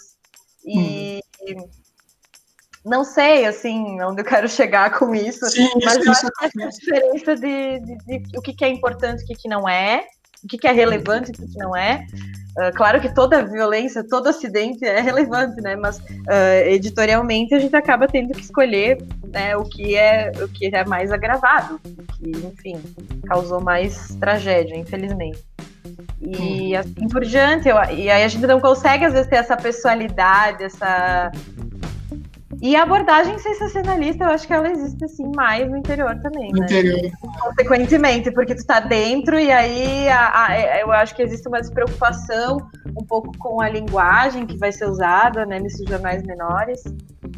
E, 0.64 1.24
hum. 1.42 1.68
não 2.86 3.04
sei, 3.04 3.48
assim, 3.48 4.00
onde 4.04 4.22
eu 4.22 4.26
quero 4.26 4.48
chegar 4.48 4.96
com 4.96 5.16
isso, 5.16 5.44
Sim, 5.48 5.72
mas 5.84 5.98
isso, 5.98 6.06
eu 6.06 6.12
acho 6.12 6.28
que 6.30 6.62
essa 6.62 6.80
diferença 6.80 7.36
de, 7.36 7.80
de, 7.80 8.20
de, 8.20 8.38
o 8.38 8.44
que, 8.44 8.64
é 8.64 8.70
importante 8.70 9.24
e 9.28 9.34
o 9.34 9.38
que 9.40 9.50
não 9.50 9.68
é, 9.68 10.06
o 10.48 10.50
que, 10.50 10.58
que 10.58 10.68
é 10.68 10.72
relevante 10.72 11.30
e 11.30 11.32
o 11.32 11.36
que, 11.36 11.54
que 11.54 11.60
não 11.60 11.76
é. 11.76 12.08
Uh, 12.58 12.76
claro 12.76 13.00
que 13.00 13.14
toda 13.14 13.46
violência, 13.46 14.04
todo 14.04 14.30
acidente 14.30 14.84
é 14.84 15.00
relevante, 15.00 15.62
né? 15.62 15.76
Mas 15.76 16.00
uh, 16.00 16.68
editorialmente 16.68 17.54
a 17.54 17.60
gente 17.60 17.76
acaba 17.76 18.08
tendo 18.08 18.34
que 18.34 18.42
escolher 18.42 18.98
né, 19.28 19.56
o 19.56 19.64
que 19.64 19.96
é 19.96 20.32
o 20.42 20.48
que 20.48 20.74
é 20.74 20.86
mais 20.86 21.12
agravado, 21.12 21.80
que 22.18 22.32
enfim 22.32 22.82
causou 23.28 23.62
mais 23.62 24.16
tragédia, 24.16 24.76
infelizmente. 24.76 25.44
E 26.20 26.74
uhum. 26.74 26.80
assim 26.80 27.08
por 27.10 27.24
diante, 27.24 27.68
eu, 27.68 27.76
e 27.94 28.10
aí 28.10 28.24
a 28.24 28.28
gente 28.28 28.48
não 28.48 28.60
consegue 28.60 29.06
às 29.06 29.14
vezes 29.14 29.28
ter 29.28 29.36
essa 29.36 29.56
pessoalidade, 29.56 30.64
essa 30.64 31.32
e 32.62 32.76
a 32.76 32.84
abordagem 32.84 33.38
sensacionalista, 33.38 34.24
eu 34.24 34.30
acho 34.32 34.48
que 34.48 34.54
ela 34.54 34.70
existe 34.70 35.06
assim 35.06 35.32
mais 35.36 35.70
no 35.70 35.78
interior 35.78 36.16
também, 36.22 36.52
no 36.52 36.60
né? 36.60 36.66
Interior. 36.66 37.12
Consequentemente, 37.40 38.32
porque 38.32 38.56
tu 38.56 38.66
tá 38.66 38.80
dentro 38.80 39.40
e 39.40 39.52
aí 39.52 40.10
a, 40.10 40.46
a, 40.46 40.56
é, 40.56 40.84
eu 40.84 40.92
acho 40.92 41.16
que 41.16 41.22
existe 41.22 41.48
uma 41.48 41.62
despreocupação 41.62 42.58
um 42.98 43.04
pouco 43.04 43.38
com 43.38 43.62
a 43.62 43.70
linguagem 43.70 44.48
que 44.48 44.58
vai 44.58 44.72
ser 44.72 44.86
usada 44.86 45.46
né, 45.46 45.60
nesses 45.60 45.88
jornais 45.88 46.24
menores. 46.24 46.84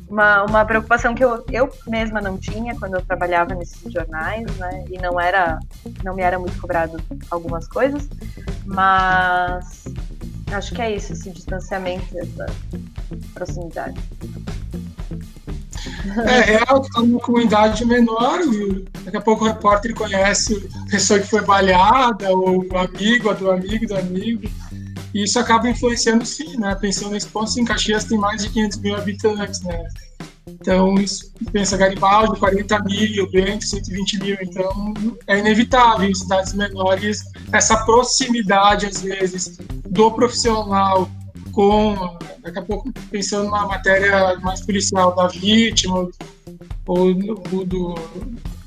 Uma, 0.10 0.43
uma 0.45 0.65
preocupação 0.65 1.13
que 1.13 1.23
eu, 1.23 1.43
eu 1.51 1.69
mesma 1.88 2.21
não 2.21 2.38
tinha 2.38 2.73
quando 2.79 2.95
eu 2.95 3.01
trabalhava 3.01 3.53
nesses 3.53 3.91
jornais, 3.91 4.45
né? 4.58 4.86
E 4.89 4.97
não 4.97 5.19
era, 5.19 5.60
não 6.03 6.15
me 6.15 6.21
era 6.21 6.39
muito 6.39 6.60
cobrado 6.60 6.97
algumas 7.29 7.67
coisas, 7.67 8.08
mas 8.65 9.84
acho 10.51 10.73
que 10.73 10.82
é 10.82 10.95
isso, 10.95 11.13
esse 11.13 11.29
distanciamento, 11.29 12.17
essa 12.17 12.45
proximidade. 13.34 13.99
É 16.25 16.57
que 16.57 16.87
está 16.87 17.01
numa 17.01 17.19
comunidade 17.19 17.85
menor, 17.85 18.39
daqui 19.03 19.17
a 19.17 19.21
pouco 19.21 19.45
o 19.45 19.47
repórter 19.47 19.93
conhece 19.93 20.69
a 20.87 20.91
pessoa 20.91 21.19
que 21.19 21.27
foi 21.27 21.41
baleada, 21.41 22.29
ou 22.31 22.65
o 22.65 22.77
amigo, 22.77 23.33
do 23.33 23.51
amigo 23.51 23.87
do 23.87 23.95
amigo, 23.95 24.49
e 25.13 25.23
isso 25.23 25.39
acaba 25.39 25.69
influenciando 25.69 26.25
sim, 26.25 26.57
né? 26.57 26.75
Pensando 26.75 27.11
nesse 27.11 27.27
ponto, 27.27 27.59
em 27.59 27.65
Caxias 27.65 28.03
tem 28.03 28.17
mais 28.17 28.43
de 28.43 28.49
500 28.49 28.77
mil 28.79 28.95
habitantes, 28.95 29.61
né? 29.61 29.87
Então, 30.47 30.95
isso, 30.95 31.31
pensa 31.51 31.77
Garibaldi, 31.77 32.39
40 32.39 32.79
mil, 32.83 33.29
Bento, 33.31 33.65
120 33.65 34.19
mil. 34.19 34.37
Então, 34.41 34.93
é 35.27 35.37
inevitável 35.39 36.09
em 36.09 36.13
cidades 36.13 36.53
menores 36.53 37.23
essa 37.51 37.77
proximidade, 37.85 38.85
às 38.85 39.01
vezes, 39.01 39.57
do 39.87 40.11
profissional 40.11 41.09
com, 41.59 42.17
daqui 42.41 42.57
a 42.57 42.61
pouco, 42.61 42.89
pensando 43.11 43.43
numa 43.43 43.67
matéria 43.67 44.39
mais 44.39 44.61
policial 44.61 45.13
da 45.13 45.27
vítima 45.27 46.09
ou, 46.87 47.07
ou 47.51 47.65
do, 47.65 47.95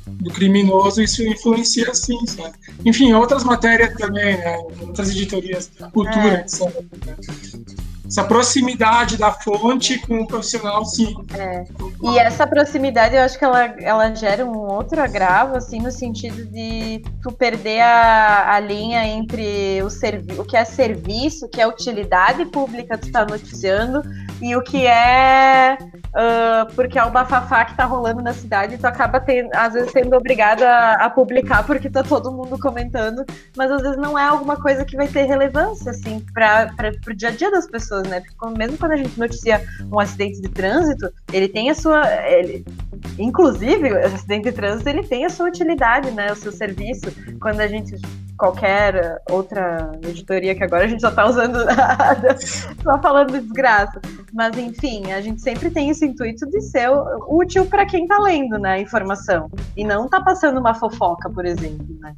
do 0.07 0.31
criminoso, 0.31 1.01
isso 1.01 1.23
influencia 1.27 1.95
sim, 1.95 2.27
sabe? 2.27 2.55
Enfim, 2.85 3.15
outras 3.15 3.45
matérias 3.45 3.95
também, 3.95 4.37
né? 4.37 4.59
outras 4.83 5.09
editorias, 5.09 5.71
cultura, 5.91 6.35
é. 6.35 6.41
etc. 6.43 6.71
Essa 8.13 8.25
proximidade 8.25 9.17
da 9.17 9.33
fonte 9.33 9.99
com 10.01 10.21
o 10.21 10.27
profissional, 10.27 10.85
sim. 10.85 11.15
É. 11.35 11.65
E 12.03 12.19
essa 12.19 12.47
proximidade, 12.47 13.17
eu 13.17 13.23
acho 13.23 13.39
que 13.39 13.45
ela, 13.45 13.65
ela 13.81 14.15
gera 14.15 14.45
um 14.45 14.55
outro 14.59 15.01
agravo, 15.01 15.57
assim, 15.57 15.81
no 15.81 15.91
sentido 15.91 16.45
de 16.45 17.03
tu 17.23 17.33
perder 17.33 17.81
a, 17.81 18.53
a 18.55 18.61
linha 18.61 19.03
entre 19.07 19.81
o, 19.83 19.89
o 20.43 20.45
que 20.45 20.59
é 20.59 20.65
serviço, 20.67 21.47
o 21.47 21.49
que 21.49 21.59
é 21.59 21.67
utilidade 21.67 22.45
pública 22.45 22.99
tu 22.99 23.07
está 23.07 23.25
noticiando, 23.25 24.03
e 24.43 24.57
o 24.57 24.63
que 24.63 24.87
é 24.89 25.79
uh, 25.81 26.75
porque 26.75 26.99
é 26.99 27.05
o 27.05 27.11
bafafá 27.11 27.65
que 27.65 27.77
tá 27.77 27.85
rolando 27.85 28.21
na 28.21 28.33
cidade, 28.33 28.77
tu 28.77 28.85
acaba 28.87 29.21
tendo, 29.21 29.49
às 29.55 29.73
vezes 29.73 29.93
sendo 29.93 30.17
obrigada 30.17 30.95
a, 30.95 31.09
publicar 31.09 31.65
porque 31.65 31.89
tá 31.89 32.03
todo 32.03 32.33
mundo 32.33 32.59
comentando, 32.59 33.25
mas 33.57 33.71
às 33.71 33.83
vezes 33.83 33.97
não 33.97 34.19
é 34.19 34.25
alguma 34.25 34.57
coisa 34.57 34.85
que 34.85 34.97
vai 34.97 35.07
ter 35.07 35.27
relevância, 35.27 35.93
assim, 35.93 36.25
para 36.35 36.73
o 37.09 37.15
dia 37.15 37.29
a 37.29 37.33
dia 37.33 37.53
das 37.53 37.69
pessoas, 37.69 38.03
né? 38.09 38.21
Porque 38.21 38.59
mesmo 38.59 38.77
quando 38.77 38.93
a 38.93 38.97
gente 38.97 39.17
noticia 39.17 39.65
um 39.91 40.01
acidente 40.01 40.41
de 40.41 40.49
trânsito, 40.49 41.09
ele 41.33 41.49
tem 41.49 41.71
a 41.71 41.75
sua. 41.75 42.03
Ele, 42.27 42.65
inclusive, 43.19 43.93
o 43.93 43.99
acidente 44.07 44.51
de 44.51 44.53
trânsito 44.53 44.89
ele 44.89 45.05
tem 45.05 45.25
a 45.25 45.31
sua 45.31 45.47
utilidade, 45.47 46.11
né? 46.11 46.33
O 46.33 46.37
seu 46.37 46.51
serviço. 46.51 47.13
Quando 47.41 47.61
a 47.61 47.69
gente 47.69 47.97
qualquer 48.37 49.23
outra 49.31 49.93
editoria 50.03 50.55
que 50.55 50.65
agora 50.65 50.85
a 50.85 50.89
gente 50.89 51.01
só 51.01 51.11
tá 51.11 51.27
usando 51.27 51.59
só 52.83 53.01
falando 53.01 53.33
de 53.33 53.41
desgraça. 53.41 54.01
Mas 54.33 54.57
enfim, 54.57 55.13
a 55.13 55.21
gente 55.21 55.41
sempre 55.43 55.71
tem 55.71 55.91
esse 55.91 56.07
intuito 56.07 56.49
de 56.49 56.61
ser 56.61 56.89
útil 57.29 57.67
para 57.67 57.87
quem 57.87 58.07
tá 58.07 58.19
lendo, 58.19 58.59
né, 58.59 58.73
a 58.73 58.81
informação 58.81 59.51
e 59.77 59.85
não 59.85 60.09
tá 60.09 60.21
passando 60.21 60.59
uma 60.59 60.75
fofoca, 60.75 61.29
por 61.31 61.45
exemplo, 61.45 61.87
né? 62.01 62.15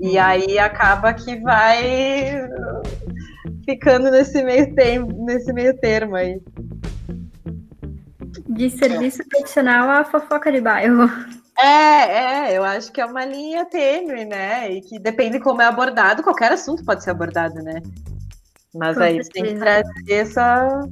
E 0.00 0.18
aí 0.18 0.58
acaba 0.58 1.12
que 1.12 1.36
vai 1.36 2.48
ficando 3.64 4.10
nesse 4.10 4.42
meio 4.42 4.74
tempo, 4.74 5.24
nesse 5.24 5.52
meio 5.52 5.76
termo 5.78 6.16
aí. 6.16 6.40
De 8.48 8.70
serviço 8.70 9.22
profissional 9.28 9.90
a 9.90 10.04
fofoca 10.04 10.50
de 10.50 10.60
bairro. 10.60 11.08
É, 11.62 12.48
é, 12.52 12.56
eu 12.56 12.64
acho 12.64 12.90
que 12.90 13.00
é 13.00 13.04
uma 13.04 13.24
linha 13.24 13.66
tênue, 13.66 14.24
né? 14.24 14.72
E 14.72 14.80
que 14.80 14.98
depende 14.98 15.38
como 15.38 15.60
é 15.60 15.66
abordado, 15.66 16.22
qualquer 16.22 16.52
assunto 16.52 16.82
pode 16.84 17.04
ser 17.04 17.10
abordado, 17.10 17.56
né? 17.56 17.82
Mas 18.74 18.96
Com 18.96 19.02
aí 19.02 19.22
certeza. 19.22 19.30
tem 19.32 19.44
que 19.44 19.60
trazer 19.60 20.12
essa. 20.12 20.88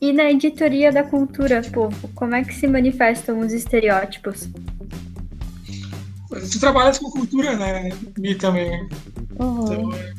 E 0.00 0.12
na 0.12 0.30
editoria 0.30 0.92
da 0.92 1.02
cultura, 1.02 1.62
povo, 1.72 2.08
como 2.14 2.34
é 2.34 2.44
que 2.44 2.54
se 2.54 2.66
manifestam 2.66 3.38
os 3.38 3.52
estereótipos? 3.52 4.48
Tu 6.28 6.60
trabalhas 6.60 6.98
com 6.98 7.10
cultura, 7.10 7.56
né? 7.56 7.88
Mi 8.18 8.34
também. 8.34 8.88
Uhum. 9.38 9.64
Então, 9.64 9.92
é... 9.94 10.14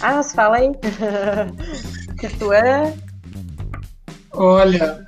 Ah, 0.00 0.14
mas 0.14 0.32
fala 0.32 0.56
aí. 0.56 0.70
que 2.18 2.28
tu 2.38 2.52
é. 2.52 2.94
Olha, 4.32 5.06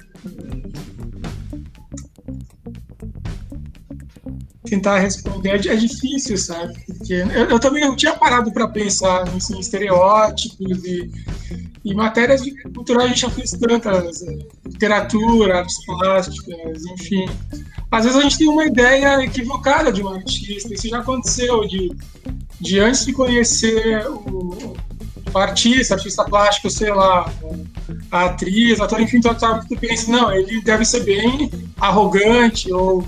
tentar 4.75 4.99
responder 4.99 5.51
é, 5.51 5.73
é 5.73 5.77
difícil, 5.77 6.37
sabe? 6.37 6.75
Porque 6.87 7.15
eu, 7.15 7.51
eu 7.51 7.59
também 7.59 7.83
não 7.83 7.95
tinha 7.95 8.15
parado 8.15 8.53
para 8.53 8.69
pensar 8.69 9.25
em 9.33 9.61
estereótipos 9.61 10.85
e, 10.85 11.11
e 11.85 11.95
matérias 11.95 12.43
culturais 12.75 13.05
a 13.05 13.09
gente 13.09 13.21
já 13.21 13.31
fez 13.31 13.51
tantas, 13.53 14.23
é, 14.23 14.39
literatura, 14.67 15.59
artes 15.59 15.85
plásticas, 15.85 16.85
enfim. 16.87 17.27
Às 17.91 18.05
vezes 18.05 18.19
a 18.19 18.23
gente 18.23 18.39
tem 18.39 18.49
uma 18.49 18.67
ideia 18.67 19.23
equivocada 19.23 19.93
de 19.93 20.03
um 20.03 20.09
artista, 20.09 20.75
isso 20.75 20.89
já 20.89 20.99
aconteceu, 20.99 21.67
de, 21.67 21.95
de 22.61 22.81
antes 22.81 23.07
de 23.07 23.13
conhecer 23.13 24.05
o, 24.09 24.75
o 25.33 25.39
artista, 25.39 25.95
artista 25.95 26.25
plástico, 26.25 26.69
sei 26.71 26.93
lá, 26.93 27.33
a 28.11 28.25
atriz, 28.25 28.81
ator, 28.81 29.01
enfim, 29.01 29.21
tu, 29.21 29.29
tu 29.69 29.77
pensa, 29.77 30.11
não, 30.11 30.33
ele 30.33 30.61
deve 30.63 30.85
ser 30.85 31.05
bem 31.05 31.51
arrogante 31.81 32.73
ou 32.73 33.05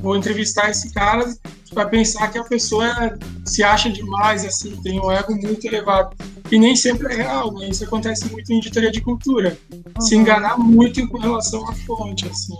vou 0.00 0.16
entrevistar 0.16 0.70
esse 0.70 0.92
cara 0.92 1.24
para 1.72 1.86
pensar 1.86 2.28
que 2.30 2.38
a 2.38 2.44
pessoa 2.44 3.16
se 3.44 3.62
acha 3.62 3.90
demais, 3.90 4.44
assim, 4.44 4.74
tem 4.82 5.00
um 5.00 5.10
ego 5.10 5.34
muito 5.34 5.64
elevado. 5.66 6.16
e 6.50 6.58
nem 6.58 6.74
sempre 6.74 7.12
é 7.12 7.16
real, 7.16 7.52
né? 7.52 7.68
Isso 7.68 7.84
acontece 7.84 8.30
muito 8.30 8.52
em 8.52 8.58
editoria 8.58 8.90
de 8.90 9.00
cultura. 9.00 9.56
Uhum. 9.72 10.00
Se 10.00 10.16
enganar 10.16 10.58
muito 10.58 11.06
com 11.08 11.18
relação 11.18 11.68
à 11.68 11.72
fonte, 11.72 12.26
assim. 12.26 12.58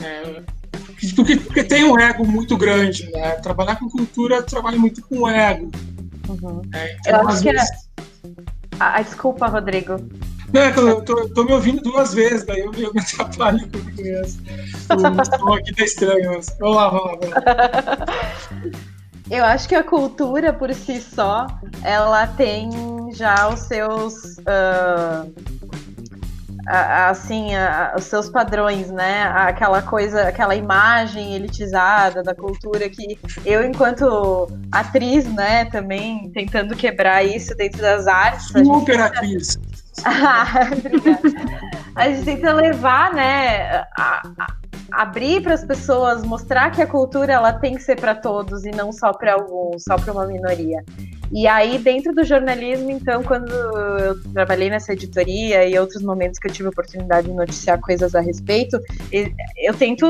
É, 0.00 0.42
porque, 1.16 1.36
porque, 1.36 1.64
tem 1.64 1.84
um 1.84 1.98
ego 1.98 2.24
muito 2.26 2.56
grande, 2.56 3.10
né? 3.10 3.32
Trabalhar 3.36 3.76
com 3.76 3.88
cultura 3.88 4.42
trabalha 4.42 4.78
muito 4.78 5.02
com 5.02 5.28
ego. 5.28 5.70
Uhum. 6.28 6.62
É, 6.72 6.96
então, 7.00 7.22
eu 7.22 7.28
acho 7.28 7.42
vezes... 7.42 7.70
que 7.70 8.40
é... 8.40 8.44
ah, 8.78 9.02
desculpa, 9.02 9.48
Rodrigo. 9.48 9.96
Não, 10.52 10.60
é 10.60 10.70
eu 10.70 11.02
tô, 11.02 11.28
tô, 11.28 11.44
me 11.44 11.52
ouvindo 11.52 11.82
duas 11.82 12.14
vezes, 12.14 12.44
daí 12.44 12.60
eu, 12.60 12.72
eu 12.74 12.92
me 12.92 13.00
atrapalho 13.00 13.60
comigo 13.70 14.02
mesmo. 14.02 14.42
O 14.90 15.38
som 15.38 15.54
aqui 15.54 15.74
tá 15.74 15.84
estranho, 15.84 16.32
mas 16.34 16.56
vamos 16.58 16.76
lá, 16.76 16.88
vamos 16.88 17.04
lá. 17.04 17.16
Vamos 17.20 17.30
lá. 17.30 18.72
Eu 19.30 19.46
acho 19.46 19.66
que 19.66 19.74
a 19.74 19.82
cultura 19.82 20.52
por 20.52 20.74
si 20.74 21.00
só, 21.00 21.46
ela 21.82 22.26
tem 22.26 22.70
já 23.14 23.48
os 23.48 23.60
seus. 23.60 24.36
Uh, 24.38 25.32
assim, 26.68 27.48
os 27.96 28.04
seus 28.04 28.28
padrões, 28.28 28.90
né? 28.90 29.24
Aquela 29.34 29.82
coisa, 29.82 30.28
aquela 30.28 30.54
imagem 30.54 31.34
elitizada 31.34 32.22
da 32.22 32.34
cultura 32.34 32.88
que 32.88 33.18
eu, 33.44 33.64
enquanto 33.64 34.48
atriz, 34.70 35.24
né, 35.24 35.64
também 35.64 36.30
tentando 36.30 36.76
quebrar 36.76 37.24
isso 37.24 37.54
dentro 37.56 37.80
das 37.80 38.06
artes. 38.06 38.46
Super 38.46 39.00
atriz. 39.00 39.58
a 41.94 42.08
gente 42.08 42.24
tenta 42.24 42.52
levar, 42.52 43.12
né, 43.12 43.84
a, 43.96 44.22
a 44.38 44.46
abrir 44.92 45.42
para 45.42 45.54
as 45.54 45.64
pessoas, 45.64 46.22
mostrar 46.22 46.70
que 46.70 46.82
a 46.82 46.86
cultura 46.86 47.32
ela 47.32 47.52
tem 47.52 47.74
que 47.74 47.82
ser 47.82 47.98
para 47.98 48.14
todos 48.14 48.64
e 48.64 48.70
não 48.70 48.92
só 48.92 49.12
para 49.12 49.34
alguns, 49.34 49.84
só 49.84 49.96
para 49.96 50.12
uma 50.12 50.26
minoria. 50.26 50.84
E 51.32 51.46
aí, 51.48 51.78
dentro 51.78 52.12
do 52.12 52.22
jornalismo, 52.24 52.90
então, 52.90 53.22
quando 53.22 53.50
eu 53.50 54.22
trabalhei 54.34 54.68
nessa 54.68 54.92
editoria 54.92 55.66
e 55.66 55.78
outros 55.78 56.02
momentos 56.02 56.38
que 56.38 56.46
eu 56.46 56.52
tive 56.52 56.68
oportunidade 56.68 57.26
de 57.26 57.32
noticiar 57.32 57.80
coisas 57.80 58.14
a 58.14 58.20
respeito, 58.20 58.78
eu 59.56 59.72
tento, 59.72 60.06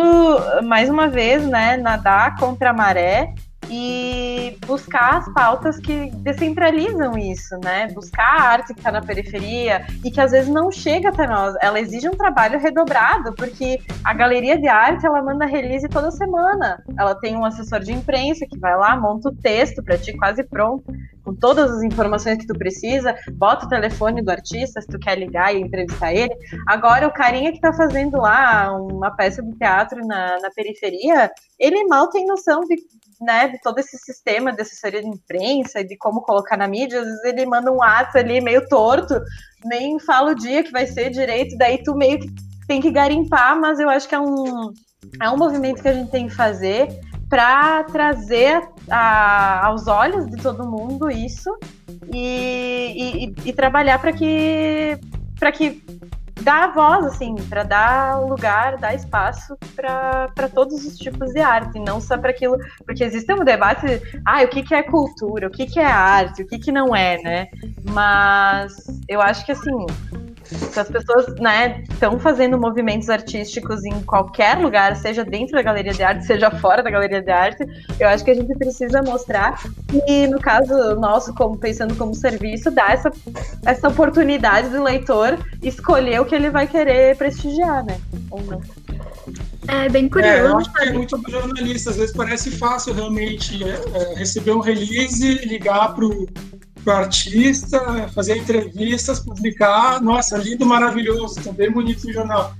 mais 0.64 0.90
uma 0.90 1.08
vez, 1.08 1.46
né, 1.46 1.76
nadar 1.76 2.36
contra 2.38 2.70
a 2.70 2.72
maré 2.72 3.32
e 3.70 4.56
buscar 4.66 5.18
as 5.18 5.32
pautas 5.32 5.78
que 5.78 6.10
descentralizam 6.16 7.16
isso, 7.16 7.56
né? 7.62 7.88
Buscar 7.88 8.22
a 8.22 8.42
arte 8.42 8.74
que 8.74 8.80
está 8.80 8.92
na 8.92 9.02
periferia 9.02 9.86
e 10.04 10.10
que 10.10 10.20
às 10.20 10.30
vezes 10.30 10.48
não 10.48 10.70
chega 10.70 11.08
até 11.08 11.26
nós. 11.26 11.54
Ela 11.60 11.80
exige 11.80 12.08
um 12.08 12.16
trabalho 12.16 12.58
redobrado, 12.58 13.32
porque 13.34 13.80
a 14.04 14.12
galeria 14.12 14.58
de 14.58 14.68
arte 14.68 15.06
ela 15.06 15.22
manda 15.22 15.46
release 15.46 15.88
toda 15.88 16.10
semana. 16.10 16.82
Ela 16.98 17.14
tem 17.14 17.36
um 17.36 17.44
assessor 17.44 17.80
de 17.80 17.92
imprensa 17.92 18.46
que 18.46 18.58
vai 18.58 18.76
lá, 18.76 18.96
monta 18.96 19.28
o 19.28 19.34
texto 19.34 19.82
para 19.82 19.98
ti 19.98 20.12
quase 20.16 20.42
pronto, 20.44 20.92
com 21.24 21.34
todas 21.34 21.70
as 21.70 21.82
informações 21.82 22.38
que 22.38 22.46
tu 22.46 22.54
precisa, 22.54 23.14
bota 23.32 23.66
o 23.66 23.68
telefone 23.68 24.22
do 24.22 24.30
artista 24.30 24.80
se 24.80 24.88
tu 24.88 24.98
quer 24.98 25.18
ligar 25.18 25.54
e 25.54 25.60
entrevistar 25.60 26.12
ele. 26.12 26.34
Agora, 26.66 27.06
o 27.06 27.12
carinha 27.12 27.50
que 27.50 27.58
está 27.58 27.72
fazendo 27.72 28.16
lá 28.18 28.72
uma 28.76 29.10
peça 29.10 29.42
de 29.42 29.52
teatro 29.56 30.04
na, 30.06 30.38
na 30.40 30.50
periferia, 30.50 31.30
ele 31.58 31.84
mal 31.84 32.08
tem 32.10 32.26
noção 32.26 32.60
de 32.62 32.76
né, 33.20 33.48
de 33.48 33.60
todo 33.60 33.78
esse 33.78 33.96
sistema 33.98 34.52
de 34.52 34.62
assessoria 34.62 35.00
de 35.00 35.08
imprensa 35.08 35.80
e 35.80 35.86
de 35.86 35.96
como 35.96 36.22
colocar 36.22 36.56
na 36.56 36.68
mídia, 36.68 37.00
às 37.00 37.06
vezes 37.06 37.24
ele 37.24 37.46
manda 37.46 37.72
um 37.72 37.82
ato 37.82 38.18
ali 38.18 38.40
meio 38.40 38.66
torto, 38.68 39.20
nem 39.64 39.98
fala 39.98 40.32
o 40.32 40.34
dia 40.34 40.62
que 40.62 40.72
vai 40.72 40.86
ser 40.86 41.10
direito, 41.10 41.56
daí 41.56 41.82
tu 41.82 41.94
meio 41.94 42.18
que 42.18 42.28
tem 42.66 42.80
que 42.80 42.90
garimpar, 42.90 43.58
mas 43.58 43.78
eu 43.78 43.88
acho 43.88 44.08
que 44.08 44.14
é 44.14 44.20
um, 44.20 44.72
é 45.20 45.30
um 45.30 45.36
movimento 45.36 45.82
que 45.82 45.88
a 45.88 45.94
gente 45.94 46.10
tem 46.10 46.28
que 46.28 46.34
fazer 46.34 46.88
para 47.28 47.84
trazer 47.84 48.62
a, 48.90 49.66
aos 49.66 49.86
olhos 49.86 50.26
de 50.28 50.36
todo 50.42 50.70
mundo 50.70 51.10
isso 51.10 51.50
e, 52.12 53.24
e, 53.24 53.48
e 53.48 53.52
trabalhar 53.52 53.98
para 53.98 54.12
que 54.12 54.98
para 55.38 55.50
que 55.50 55.82
dar 56.42 56.72
voz, 56.74 57.06
assim, 57.06 57.34
para 57.48 57.62
dar 57.62 58.20
lugar, 58.20 58.76
dar 58.76 58.94
espaço 58.94 59.56
para 59.74 60.48
todos 60.54 60.84
os 60.84 60.96
tipos 60.98 61.32
de 61.32 61.40
arte, 61.40 61.78
não 61.78 62.00
só 62.00 62.18
para 62.18 62.30
aquilo. 62.30 62.58
Porque 62.84 63.04
existe 63.04 63.32
um 63.32 63.44
debate, 63.44 63.86
ah, 64.24 64.42
o 64.42 64.48
que, 64.48 64.62
que 64.62 64.74
é 64.74 64.82
cultura, 64.82 65.46
o 65.46 65.50
que, 65.50 65.66
que 65.66 65.80
é 65.80 65.86
arte, 65.86 66.42
o 66.42 66.46
que, 66.46 66.58
que 66.58 66.72
não 66.72 66.94
é, 66.94 67.20
né? 67.22 67.46
Mas 67.90 68.74
eu 69.08 69.20
acho 69.20 69.44
que, 69.46 69.52
assim, 69.52 69.86
se 70.52 70.78
as 70.78 70.88
pessoas 70.88 71.26
né 71.40 71.82
estão 71.90 72.18
fazendo 72.18 72.58
movimentos 72.58 73.08
artísticos 73.08 73.84
em 73.84 74.02
qualquer 74.02 74.58
lugar, 74.58 74.96
seja 74.96 75.24
dentro 75.24 75.54
da 75.54 75.62
galeria 75.62 75.92
de 75.92 76.02
arte, 76.02 76.26
seja 76.26 76.50
fora 76.50 76.82
da 76.82 76.90
galeria 76.90 77.22
de 77.22 77.30
arte, 77.30 77.64
eu 77.98 78.08
acho 78.08 78.24
que 78.24 78.30
a 78.30 78.34
gente 78.34 78.54
precisa 78.56 79.02
mostrar 79.02 79.62
e 80.06 80.26
no 80.26 80.38
caso 80.38 80.94
nosso, 80.96 81.34
como 81.34 81.56
pensando 81.56 81.94
como 81.96 82.14
serviço, 82.14 82.70
dar 82.70 82.92
essa, 82.92 83.10
essa 83.64 83.88
oportunidade 83.88 84.68
do 84.68 84.82
leitor 84.82 85.38
escolher 85.62 86.20
o 86.20 86.24
que 86.24 86.34
ele 86.34 86.50
vai 86.50 86.66
querer 86.66 87.16
prestigiar, 87.16 87.84
né? 87.84 87.98
Ou 88.30 88.42
não. 88.42 88.60
É 89.68 89.88
bem 89.88 90.08
curioso. 90.08 90.34
É, 90.34 90.40
eu 90.40 90.58
acho 90.58 90.72
que 90.72 90.82
é 90.82 90.92
muito 90.92 91.30
jornalista, 91.30 91.90
às 91.90 91.96
vezes 91.96 92.14
parece 92.14 92.50
fácil 92.50 92.94
realmente 92.94 93.62
é, 93.62 93.68
é, 93.68 94.14
receber 94.16 94.52
um 94.52 94.60
release, 94.60 95.34
ligar 95.46 95.94
pro 95.94 96.02
para 96.02 96.06
o 96.06 96.51
artista, 96.90 98.08
fazer 98.14 98.38
entrevistas, 98.38 99.20
publicar. 99.20 100.00
Nossa, 100.00 100.36
lindo, 100.36 100.66
maravilhoso, 100.66 101.42
tá 101.42 101.52
bem 101.52 101.70
bonito 101.70 102.08
o 102.08 102.12
jornal. 102.12 102.54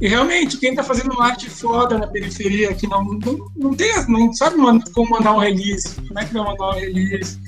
E 0.00 0.08
realmente, 0.08 0.58
quem 0.58 0.70
está 0.70 0.82
fazendo 0.82 1.20
arte 1.20 1.48
foda 1.48 1.96
na 1.96 2.06
periferia, 2.06 2.74
que 2.74 2.86
não, 2.86 3.02
não, 3.02 3.50
não, 3.56 3.74
tem, 3.74 3.90
não 4.08 4.32
sabe 4.32 4.56
como 4.92 5.10
mandar 5.10 5.32
um 5.32 5.38
release, 5.38 5.94
como 6.06 6.18
é 6.18 6.24
que 6.24 6.34
vai 6.34 6.44
mandar 6.44 6.68
um 6.68 6.80
release. 6.80 7.38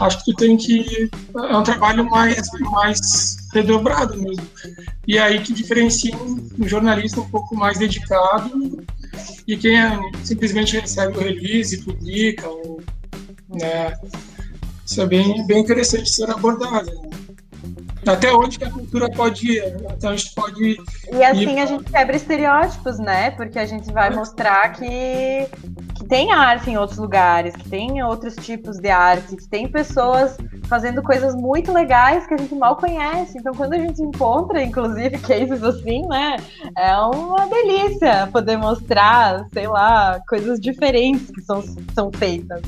Acho 0.00 0.18
que 0.24 0.32
tu 0.32 0.36
tem 0.36 0.56
que. 0.56 1.10
É 1.34 1.56
um 1.56 1.62
trabalho 1.62 2.08
mais, 2.08 2.46
mais 2.72 3.36
redobrado 3.52 4.20
mesmo. 4.20 4.46
E 5.06 5.18
aí 5.18 5.42
que 5.42 5.52
diferencia 5.52 6.14
um 6.16 6.68
jornalista 6.68 7.20
um 7.20 7.28
pouco 7.28 7.56
mais 7.56 7.78
dedicado 7.78 8.84
e 9.46 9.56
quem 9.56 9.78
é, 9.80 9.98
simplesmente 10.22 10.78
recebe 10.78 11.16
o 11.16 11.20
release, 11.20 11.78
publica, 11.78 12.46
ou, 12.48 12.82
né, 13.48 13.94
isso 14.88 15.02
é 15.02 15.06
bem, 15.06 15.46
bem 15.46 15.60
interessante 15.60 16.10
ser 16.10 16.30
abordado. 16.30 16.86
Né? 16.86 17.10
Até 18.06 18.32
onde 18.32 18.58
que 18.58 18.64
a 18.64 18.70
cultura 18.70 19.10
pode 19.10 19.52
ir, 19.52 19.62
até 19.86 20.08
onde 20.08 20.30
pode 20.34 20.64
ir. 20.64 20.78
E 21.12 21.22
assim 21.22 21.60
a 21.60 21.66
gente 21.66 21.84
quebra 21.84 22.16
estereótipos, 22.16 22.98
né? 22.98 23.32
Porque 23.32 23.58
a 23.58 23.66
gente 23.66 23.92
vai 23.92 24.08
mostrar 24.08 24.72
que, 24.72 25.46
que 25.94 26.04
tem 26.06 26.32
arte 26.32 26.70
em 26.70 26.78
outros 26.78 26.98
lugares, 26.98 27.54
que 27.54 27.68
tem 27.68 28.02
outros 28.02 28.34
tipos 28.36 28.78
de 28.78 28.88
arte, 28.88 29.36
que 29.36 29.46
tem 29.48 29.68
pessoas 29.68 30.38
fazendo 30.68 31.02
coisas 31.02 31.34
muito 31.34 31.70
legais 31.70 32.26
que 32.26 32.32
a 32.32 32.38
gente 32.38 32.54
mal 32.54 32.76
conhece. 32.76 33.36
Então, 33.36 33.52
quando 33.52 33.74
a 33.74 33.78
gente 33.78 34.00
encontra, 34.00 34.62
inclusive, 34.62 35.18
cases 35.20 35.62
assim, 35.62 36.06
né? 36.06 36.36
É 36.78 36.96
uma 36.96 37.46
delícia 37.46 38.26
poder 38.32 38.56
mostrar, 38.56 39.46
sei 39.52 39.66
lá, 39.66 40.18
coisas 40.26 40.58
diferentes 40.58 41.30
que 41.30 41.42
são, 41.42 41.62
são 41.94 42.10
feitas. 42.10 42.62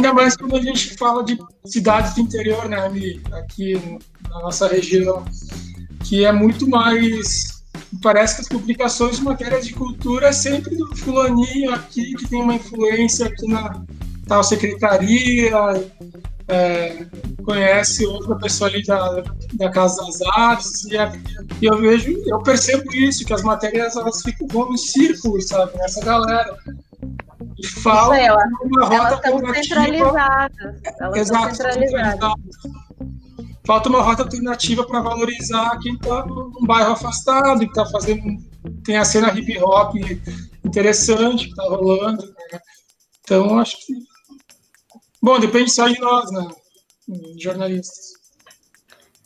Ainda 0.00 0.14
mais 0.14 0.34
quando 0.34 0.56
a 0.56 0.62
gente 0.62 0.96
fala 0.96 1.22
de 1.22 1.38
cidades 1.66 2.14
do 2.14 2.22
interior, 2.22 2.66
né, 2.66 2.88
Mi? 2.88 3.20
Aqui 3.32 3.74
na 4.30 4.40
nossa 4.40 4.66
região, 4.66 5.22
que 6.04 6.24
é 6.24 6.32
muito 6.32 6.66
mais. 6.66 7.62
Parece 8.02 8.36
que 8.36 8.40
as 8.40 8.48
publicações 8.48 9.16
de 9.16 9.22
matérias 9.22 9.66
de 9.66 9.74
cultura 9.74 10.28
é 10.28 10.32
sempre 10.32 10.74
do 10.74 10.96
fulaninho 10.96 11.74
aqui, 11.74 12.14
que 12.14 12.26
tem 12.30 12.40
uma 12.40 12.54
influência 12.54 13.26
aqui 13.26 13.46
na 13.46 13.84
tal 14.26 14.42
secretaria, 14.42 15.52
é, 16.48 17.04
conhece 17.44 18.06
outra 18.06 18.36
pessoa 18.36 18.70
ali 18.70 18.82
da, 18.82 19.22
da 19.52 19.68
Casa 19.68 20.02
das 20.02 20.22
Artes, 20.34 20.86
e, 20.86 20.96
é, 20.96 21.12
e, 21.60 21.66
eu 21.66 21.76
vejo, 21.76 22.22
eu 22.24 22.38
percebo 22.42 22.90
isso, 22.94 23.22
que 23.22 23.34
as 23.34 23.42
matérias 23.42 23.96
elas 23.96 24.22
ficam 24.22 24.48
vão 24.48 24.72
em 24.72 24.78
círculos, 24.78 25.46
sabe, 25.48 25.76
nessa 25.76 26.02
galera. 26.02 26.56
Falta 27.82 28.16
ela, 28.16 28.42
uma 28.62 28.84
rota 28.86 29.20
elas 29.24 29.42
estão 29.42 29.54
centralizadas. 29.54 30.80
Elas 31.00 31.18
Exato, 31.18 31.56
centralizadas. 31.56 32.32
Falta 33.66 33.88
uma 33.88 34.02
rota 34.02 34.22
alternativa 34.22 34.84
para 34.86 35.02
valorizar 35.02 35.78
quem 35.80 35.94
está 35.94 36.26
num 36.26 36.66
bairro 36.66 36.92
afastado, 36.92 37.60
que 37.60 37.66
está 37.66 37.86
fazendo. 37.86 38.22
Tem 38.84 38.96
a 38.96 39.04
cena 39.04 39.32
hip 39.38 39.58
hop 39.62 39.94
interessante 40.64 41.44
que 41.44 41.50
está 41.50 41.64
rolando. 41.64 42.24
Né? 42.52 42.60
Então, 43.20 43.58
acho 43.58 43.76
que. 43.86 43.94
Bom, 45.22 45.38
depende 45.38 45.70
só 45.70 45.86
de 45.88 46.00
nós, 46.00 46.30
né? 46.32 46.48
Jornalistas. 47.38 48.19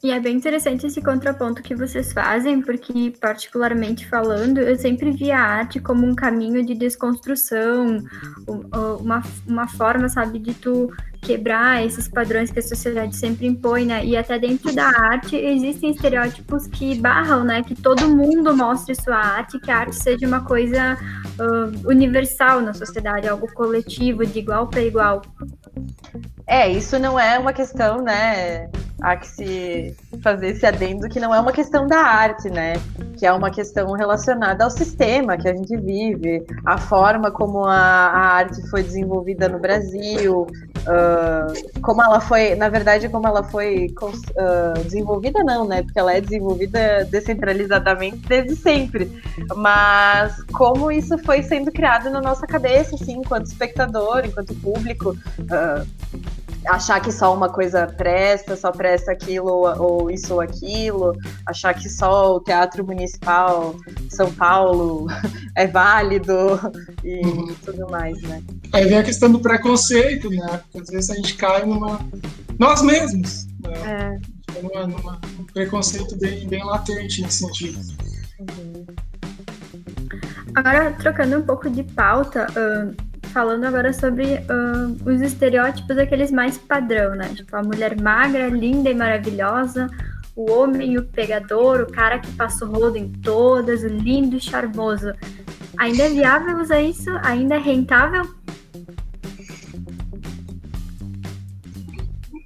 E 0.04 0.10
é 0.10 0.20
bem 0.20 0.36
interessante 0.36 0.86
esse 0.86 1.00
contraponto 1.00 1.62
que 1.62 1.74
vocês 1.74 2.12
fazem, 2.12 2.60
porque, 2.60 3.14
particularmente 3.18 4.06
falando, 4.06 4.58
eu 4.58 4.76
sempre 4.76 5.10
vi 5.10 5.30
a 5.30 5.40
arte 5.40 5.80
como 5.80 6.04
um 6.06 6.14
caminho 6.14 6.62
de 6.62 6.74
desconstrução, 6.74 8.04
uma, 9.00 9.22
uma 9.48 9.66
forma, 9.66 10.06
sabe, 10.10 10.38
de 10.38 10.52
tu 10.52 10.92
quebrar 11.22 11.82
esses 11.86 12.06
padrões 12.06 12.50
que 12.50 12.58
a 12.58 12.62
sociedade 12.62 13.16
sempre 13.16 13.46
impõe, 13.46 13.86
né? 13.86 14.04
E 14.04 14.14
até 14.14 14.38
dentro 14.38 14.74
da 14.74 14.84
arte 14.84 15.36
existem 15.36 15.92
estereótipos 15.92 16.66
que 16.66 17.00
barram, 17.00 17.42
né? 17.42 17.62
Que 17.62 17.74
todo 17.74 18.06
mundo 18.06 18.54
mostre 18.54 18.94
sua 18.94 19.16
arte, 19.16 19.58
que 19.58 19.70
a 19.70 19.78
arte 19.78 19.96
seja 19.96 20.26
uma 20.26 20.44
coisa 20.44 20.98
uh, 21.40 21.88
universal 21.90 22.60
na 22.60 22.74
sociedade, 22.74 23.26
algo 23.26 23.50
coletivo, 23.54 24.26
de 24.26 24.38
igual 24.38 24.68
para 24.68 24.82
igual. 24.82 25.22
É, 26.46 26.70
isso 26.70 26.98
não 26.98 27.18
é 27.18 27.38
uma 27.38 27.54
questão, 27.54 28.02
né? 28.02 28.68
Há 29.04 29.16
que 29.16 29.28
se 29.28 29.96
fazer 30.22 30.48
esse 30.48 30.64
adendo 30.64 31.10
que 31.10 31.20
não 31.20 31.34
é 31.34 31.38
uma 31.38 31.52
questão 31.52 31.86
da 31.86 31.98
arte, 31.98 32.48
né? 32.48 32.72
Que 33.18 33.26
é 33.26 33.32
uma 33.34 33.50
questão 33.50 33.92
relacionada 33.92 34.64
ao 34.64 34.70
sistema 34.70 35.36
que 35.36 35.46
a 35.46 35.54
gente 35.54 35.76
vive, 35.76 36.42
a 36.64 36.78
forma 36.78 37.30
como 37.30 37.66
a, 37.66 37.76
a 37.76 38.26
arte 38.36 38.66
foi 38.70 38.82
desenvolvida 38.82 39.46
no 39.46 39.58
Brasil, 39.58 40.46
uh, 40.84 41.80
como 41.82 42.02
ela 42.02 42.18
foi, 42.18 42.54
na 42.54 42.70
verdade, 42.70 43.10
como 43.10 43.26
ela 43.26 43.42
foi 43.42 43.94
uh, 44.00 44.82
desenvolvida, 44.84 45.44
não, 45.44 45.68
né? 45.68 45.82
Porque 45.82 45.98
ela 45.98 46.14
é 46.14 46.22
desenvolvida 46.22 47.04
descentralizadamente 47.04 48.26
desde 48.26 48.56
sempre. 48.56 49.12
Mas 49.54 50.42
como 50.44 50.90
isso 50.90 51.18
foi 51.18 51.42
sendo 51.42 51.70
criado 51.70 52.08
na 52.08 52.22
nossa 52.22 52.46
cabeça, 52.46 52.94
assim, 52.94 53.18
enquanto 53.18 53.44
espectador, 53.48 54.24
enquanto 54.24 54.54
público. 54.54 55.10
Uh, 55.40 55.86
achar 56.66 57.00
que 57.00 57.12
só 57.12 57.34
uma 57.34 57.48
coisa 57.48 57.86
presta, 57.86 58.56
só 58.56 58.70
presta 58.70 59.12
aquilo 59.12 59.50
ou, 59.78 60.10
isso 60.10 60.34
ou 60.34 60.40
aquilo, 60.40 61.12
achar 61.46 61.74
que 61.74 61.88
só 61.88 62.36
o 62.36 62.40
Teatro 62.40 62.84
Municipal 62.84 63.74
São 64.10 64.32
Paulo 64.32 65.06
é 65.54 65.66
válido 65.66 66.60
e 67.02 67.20
uhum. 67.26 67.54
tudo 67.64 67.90
mais, 67.90 68.20
né? 68.22 68.42
Aí 68.72 68.86
vem 68.86 68.98
a 68.98 69.02
questão 69.02 69.30
do 69.30 69.40
preconceito, 69.40 70.30
né? 70.30 70.60
Porque 70.64 70.78
às 70.78 70.88
vezes 70.88 71.10
a 71.10 71.14
gente 71.14 71.34
cai 71.36 71.64
numa. 71.64 72.00
Nós 72.58 72.82
mesmos. 72.82 73.46
Né? 73.60 74.18
É. 74.52 74.62
Numa, 74.62 74.86
numa, 74.86 75.20
um 75.38 75.44
preconceito 75.44 76.16
bem, 76.16 76.46
bem 76.48 76.64
latente 76.64 77.22
nesse 77.22 77.38
sentido. 77.38 77.80
Uhum. 78.38 78.86
Agora, 80.54 80.92
trocando 80.92 81.38
um 81.38 81.42
pouco 81.42 81.68
de 81.68 81.82
pauta, 81.82 82.46
uh, 82.50 83.13
falando 83.34 83.64
agora 83.64 83.92
sobre 83.92 84.36
uh, 84.36 85.10
os 85.10 85.20
estereótipos 85.20 85.98
aqueles 85.98 86.30
mais 86.30 86.56
padrão, 86.56 87.16
né? 87.16 87.28
Tipo, 87.34 87.56
a 87.56 87.62
mulher 87.64 88.00
magra, 88.00 88.46
linda 88.46 88.88
e 88.88 88.94
maravilhosa, 88.94 89.90
o 90.36 90.52
homem, 90.52 90.96
o 90.96 91.04
pegador, 91.04 91.80
o 91.80 91.90
cara 91.90 92.20
que 92.20 92.30
passa 92.32 92.64
o 92.64 92.70
rodo 92.70 92.96
em 92.96 93.08
todas, 93.08 93.82
o 93.82 93.88
lindo 93.88 94.36
e 94.36 94.40
charmoso. 94.40 95.12
Ainda 95.76 96.04
é 96.04 96.08
viável 96.10 96.58
usar 96.60 96.80
isso? 96.80 97.10
Ainda 97.24 97.56
é 97.56 97.58
rentável? 97.58 98.22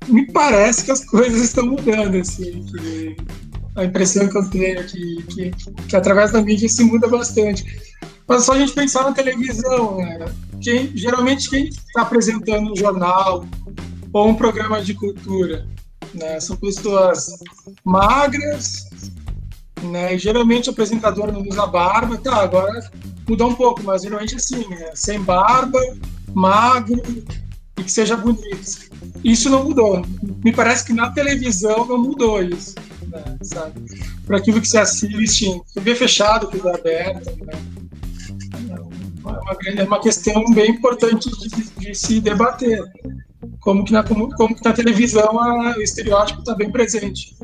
Me 0.09 0.27
parece 0.33 0.87
que 0.87 0.91
as 0.91 1.05
coisas 1.05 1.43
estão 1.43 1.67
mudando, 1.67 2.17
assim, 2.17 2.65
que 2.65 3.17
a 3.77 3.85
impressão 3.85 4.27
que 4.27 4.39
eu 4.39 4.49
tenho 4.49 4.81
é 4.81 4.83
que, 4.85 5.23
que, 5.25 5.51
que 5.87 5.97
através 5.97 6.33
da 6.33 6.41
mídia 6.41 6.67
se 6.67 6.83
muda 6.83 7.07
bastante. 7.07 7.63
Mas 8.27 8.45
só 8.45 8.53
a 8.53 8.59
gente 8.59 8.73
pensar 8.73 9.05
na 9.05 9.13
televisão, 9.13 9.99
né? 9.99 10.27
Quem, 10.61 10.97
geralmente 10.97 11.49
quem 11.49 11.69
está 11.69 12.03
apresentando 12.03 12.73
um 12.73 12.77
jornal 12.77 13.47
ou 14.13 14.29
um 14.29 14.35
programa 14.35 14.83
de 14.83 14.95
cultura, 14.95 15.67
né? 16.15 16.41
São 16.41 16.57
pessoas 16.57 17.39
magras, 17.85 18.89
né? 19.83 20.15
E 20.15 20.19
geralmente 20.19 20.69
o 20.69 20.73
apresentador 20.73 21.33
não 21.33 21.43
usa 21.43 21.67
barba, 21.67 22.19
tá? 22.19 22.43
Agora 22.43 22.91
mudou 23.29 23.51
um 23.51 23.55
pouco, 23.55 23.83
mas 23.83 24.03
geralmente 24.03 24.35
assim, 24.35 24.67
né? 24.69 24.91
sem 24.95 25.21
barba, 25.21 25.79
magro 26.33 27.03
e 27.79 27.85
que 27.85 27.93
seja 27.93 28.17
bonito. 28.17 28.89
Isso 29.23 29.51
não 29.51 29.65
mudou. 29.65 30.03
Me 30.43 30.53
parece 30.53 30.85
que 30.85 30.93
na 30.93 31.11
televisão 31.11 31.87
não 31.87 31.99
mudou 31.99 32.43
isso, 32.43 32.75
né? 33.07 33.39
sabe? 33.43 33.81
Para 34.27 34.39
aquilo 34.39 34.61
que 34.61 34.69
se 34.69 34.79
assiste, 34.79 35.61
TV 35.75 35.95
fechado, 35.95 36.49
TV 36.49 36.69
aberta, 36.71 37.31
né? 37.45 37.78
Uma, 39.31 39.81
é 39.81 39.85
uma 39.85 40.01
questão 40.01 40.45
bem 40.55 40.71
importante 40.71 41.31
de, 41.31 41.71
de 41.71 41.95
se 41.95 42.21
debater. 42.21 42.83
Como 43.61 43.85
que 43.85 43.93
na, 43.93 44.03
como, 44.03 44.29
como 44.35 44.55
que 44.55 44.65
na 44.65 44.73
televisão 44.73 45.39
a, 45.39 45.77
o 45.77 45.83
estereótipo 45.83 46.41
está 46.41 46.55
bem 46.55 46.71
presente. 46.71 47.37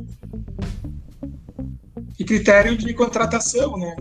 E 2.18 2.24
critério 2.24 2.76
de 2.76 2.92
contratação, 2.94 3.76
né? 3.76 3.96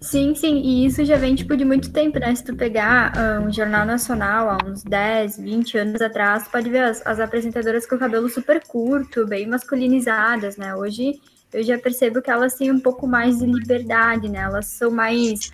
Sim, 0.00 0.34
sim, 0.34 0.60
e 0.62 0.86
isso 0.86 1.04
já 1.04 1.16
vem 1.16 1.34
tipo 1.34 1.56
de 1.56 1.64
muito 1.64 1.92
tempo, 1.92 2.18
né? 2.18 2.34
Se 2.34 2.44
tu 2.44 2.54
pegar 2.54 3.12
uh, 3.16 3.46
um 3.46 3.52
jornal 3.52 3.84
nacional 3.84 4.48
há 4.48 4.58
uns 4.64 4.82
10, 4.82 5.38
20 5.38 5.78
anos 5.78 6.00
atrás, 6.00 6.44
tu 6.44 6.50
pode 6.50 6.70
ver 6.70 6.84
as, 6.84 7.04
as 7.06 7.18
apresentadoras 7.20 7.84
com 7.84 7.96
o 7.96 7.98
cabelo 7.98 8.28
super 8.28 8.62
curto, 8.66 9.26
bem 9.26 9.46
masculinizadas, 9.46 10.56
né? 10.56 10.74
Hoje 10.74 11.20
eu 11.52 11.62
já 11.62 11.78
percebo 11.78 12.22
que 12.22 12.30
elas 12.30 12.54
têm 12.54 12.70
um 12.70 12.80
pouco 12.80 13.06
mais 13.06 13.38
de 13.38 13.46
liberdade, 13.46 14.28
né? 14.28 14.38
Elas 14.38 14.66
são 14.66 14.90
mais 14.90 15.50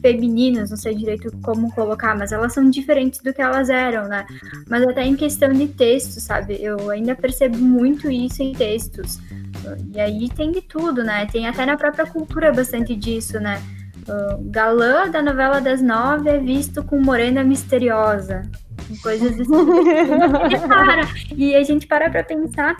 femininas, 0.00 0.70
não 0.70 0.76
sei 0.76 0.94
direito 0.94 1.30
como 1.42 1.72
colocar, 1.72 2.16
mas 2.16 2.32
elas 2.32 2.52
são 2.52 2.68
diferentes 2.68 3.20
do 3.20 3.32
que 3.32 3.40
elas 3.40 3.68
eram, 3.68 4.08
né? 4.08 4.26
Mas 4.68 4.82
até 4.82 5.04
em 5.04 5.16
questão 5.16 5.52
de 5.52 5.68
texto, 5.68 6.20
sabe? 6.20 6.58
Eu 6.60 6.90
ainda 6.90 7.14
percebo 7.14 7.58
muito 7.58 8.10
isso 8.10 8.42
em 8.42 8.52
textos. 8.52 9.18
E 9.94 10.00
aí 10.00 10.28
tem 10.28 10.50
de 10.52 10.62
tudo, 10.62 11.04
né? 11.04 11.26
Tem 11.26 11.46
até 11.46 11.66
na 11.66 11.76
própria 11.76 12.06
cultura 12.06 12.52
bastante 12.52 12.94
disso, 12.94 13.38
né? 13.38 13.62
O 14.08 14.42
galã 14.50 15.08
da 15.08 15.22
novela 15.22 15.60
das 15.60 15.82
nove 15.82 16.30
é 16.30 16.38
visto 16.38 16.82
com 16.82 17.00
morena 17.00 17.44
misteriosa. 17.44 18.42
Coisas 19.02 19.38
assim. 19.38 21.34
e 21.36 21.54
a 21.54 21.62
gente 21.62 21.86
para 21.86 22.10
pra 22.10 22.24
pensar 22.24 22.76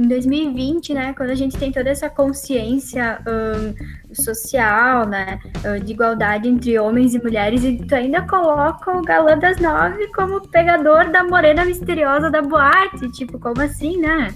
em 0.00 0.08
2020, 0.08 0.94
né, 0.94 1.14
quando 1.14 1.28
a 1.28 1.34
gente 1.34 1.58
tem 1.58 1.70
toda 1.70 1.90
essa 1.90 2.08
consciência 2.08 3.20
um, 3.28 4.14
social, 4.14 5.06
né, 5.06 5.38
de 5.84 5.92
igualdade 5.92 6.48
entre 6.48 6.78
homens 6.78 7.14
e 7.14 7.22
mulheres, 7.22 7.62
e 7.62 7.76
tu 7.76 7.94
ainda 7.94 8.22
coloca 8.22 8.96
o 8.96 9.02
galã 9.02 9.38
das 9.38 9.58
nove 9.58 10.06
como 10.14 10.48
pegador 10.48 11.10
da 11.10 11.22
morena 11.22 11.66
misteriosa 11.66 12.30
da 12.30 12.40
boate, 12.40 13.10
tipo, 13.10 13.38
como 13.38 13.60
assim, 13.60 13.98
né? 13.98 14.34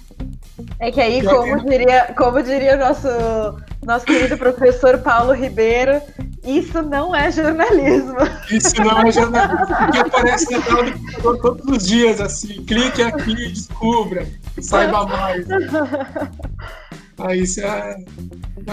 É 0.79 0.93
que 0.93 1.01
aí, 1.01 1.23
como 1.25 1.65
diria, 1.67 2.15
como 2.17 2.43
diria 2.43 2.75
o 2.75 2.79
nosso, 2.79 3.09
nosso 3.85 4.05
querido 4.05 4.37
professor 4.37 4.99
Paulo 4.99 5.33
Ribeiro, 5.33 6.01
isso 6.45 6.83
não 6.83 7.17
é 7.17 7.33
jornalismo. 7.33 8.19
Isso 8.51 8.81
não 8.81 9.01
é 9.01 9.11
jornalismo, 9.11 9.67
porque 9.67 9.99
aparece 9.99 10.53
na 10.53 10.61
tela 10.61 10.83
do 10.85 10.93
computador 10.93 11.41
todos 11.41 11.77
os 11.77 11.87
dias, 11.87 12.21
assim, 12.21 12.63
clique 12.65 13.03
aqui, 13.03 13.35
descubra, 13.35 14.27
saiba 14.63 15.07
mais. 15.07 15.47
Aí 17.19 17.43
isso 17.43 17.61
é. 17.61 17.97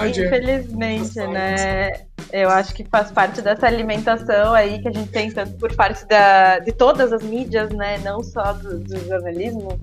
Infelizmente, 0.09 1.19
né? 1.27 1.91
Eu 2.31 2.49
acho 2.49 2.73
que 2.73 2.83
faz 2.85 3.11
parte 3.11 3.41
dessa 3.41 3.67
alimentação 3.67 4.53
aí 4.53 4.81
que 4.81 4.87
a 4.87 4.91
gente 4.91 5.11
tem 5.11 5.29
tanto 5.29 5.53
por 5.57 5.75
parte 5.75 6.07
da, 6.07 6.59
de 6.59 6.71
todas 6.71 7.11
as 7.11 7.21
mídias, 7.21 7.69
né? 7.71 7.97
Não 7.99 8.23
só 8.23 8.53
do, 8.53 8.79
do 8.79 8.99
jornalismo, 9.05 9.77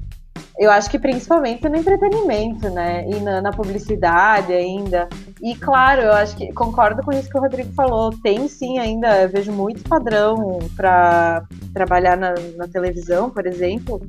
eu 0.58 0.72
acho 0.72 0.90
que 0.90 0.98
principalmente 0.98 1.68
no 1.68 1.76
entretenimento, 1.76 2.68
né? 2.70 3.08
E 3.08 3.20
na, 3.20 3.40
na, 3.40 3.52
publicidade 3.52 4.52
ainda. 4.52 5.08
E 5.40 5.54
claro, 5.54 6.02
eu 6.02 6.12
acho 6.12 6.36
que 6.36 6.52
concordo 6.52 7.00
com 7.02 7.12
isso 7.12 7.30
que 7.30 7.38
o 7.38 7.40
Rodrigo 7.40 7.72
falou. 7.74 8.10
Tem 8.22 8.48
sim 8.48 8.78
ainda, 8.78 9.22
eu 9.22 9.28
vejo 9.28 9.52
muito 9.52 9.88
padrão 9.88 10.58
para 10.76 11.44
trabalhar 11.72 12.16
na, 12.16 12.34
na 12.56 12.66
televisão, 12.66 13.30
por 13.30 13.46
exemplo. 13.46 14.00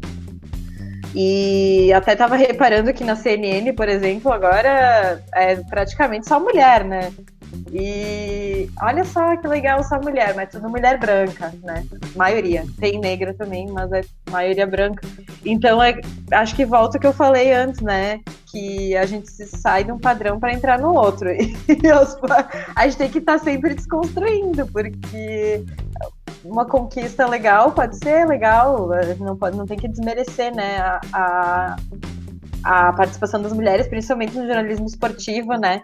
E 1.16 1.92
até 1.94 2.14
estava 2.14 2.36
reparando 2.36 2.94
que 2.94 3.04
na 3.04 3.16
CNN, 3.16 3.74
por 3.74 3.90
exemplo, 3.90 4.32
agora 4.32 5.22
é 5.34 5.56
praticamente 5.56 6.28
só 6.28 6.40
mulher, 6.40 6.84
né? 6.84 7.12
E 7.72 8.70
olha 8.82 9.04
só 9.04 9.36
que 9.38 9.48
legal 9.48 9.84
só 9.84 10.00
mulher, 10.00 10.36
mas 10.36 10.50
tudo 10.50 10.70
mulher 10.70 11.00
branca, 11.00 11.54
né? 11.64 11.84
Maioria. 12.16 12.64
Tem 12.80 13.00
negra 13.00 13.34
também, 13.34 13.68
mas 13.72 13.92
é 13.92 14.02
maioria 14.30 14.68
branca. 14.68 15.08
Então 15.44 15.82
é, 15.82 16.00
acho 16.32 16.56
que 16.56 16.66
volta 16.66 16.98
o 16.98 17.02
que 17.02 17.08
eu 17.08 17.14
falei 17.14 17.52
antes, 17.52 17.82
né? 17.82 18.20
Que 18.52 18.96
a 18.96 19.06
gente 19.06 19.30
sai 19.30 19.84
de 19.84 19.92
um 19.92 20.00
padrão 20.00 20.40
para 20.40 20.54
entrar 20.54 20.80
no 20.80 20.94
outro. 20.94 21.30
E 21.70 21.88
a 22.76 22.86
gente 22.86 22.98
tem 22.98 23.10
que 23.10 23.20
estar 23.20 23.38
tá 23.38 23.44
sempre 23.44 23.74
desconstruindo, 23.74 24.68
porque 24.68 25.64
uma 26.44 26.66
conquista 26.66 27.28
legal 27.28 27.72
pode 27.72 27.98
ser 27.98 28.26
legal, 28.28 28.90
não, 29.20 29.36
pode, 29.36 29.58
não 29.58 29.66
tem 29.66 29.78
que 29.78 29.88
desmerecer, 29.88 30.54
né? 30.56 30.78
a, 30.80 31.00
a 31.14 31.76
a 32.64 32.92
participação 32.94 33.42
das 33.42 33.54
mulheres, 33.54 33.88
principalmente 33.88 34.38
no 34.38 34.46
jornalismo 34.46 34.86
esportivo, 34.86 35.54
né? 35.54 35.82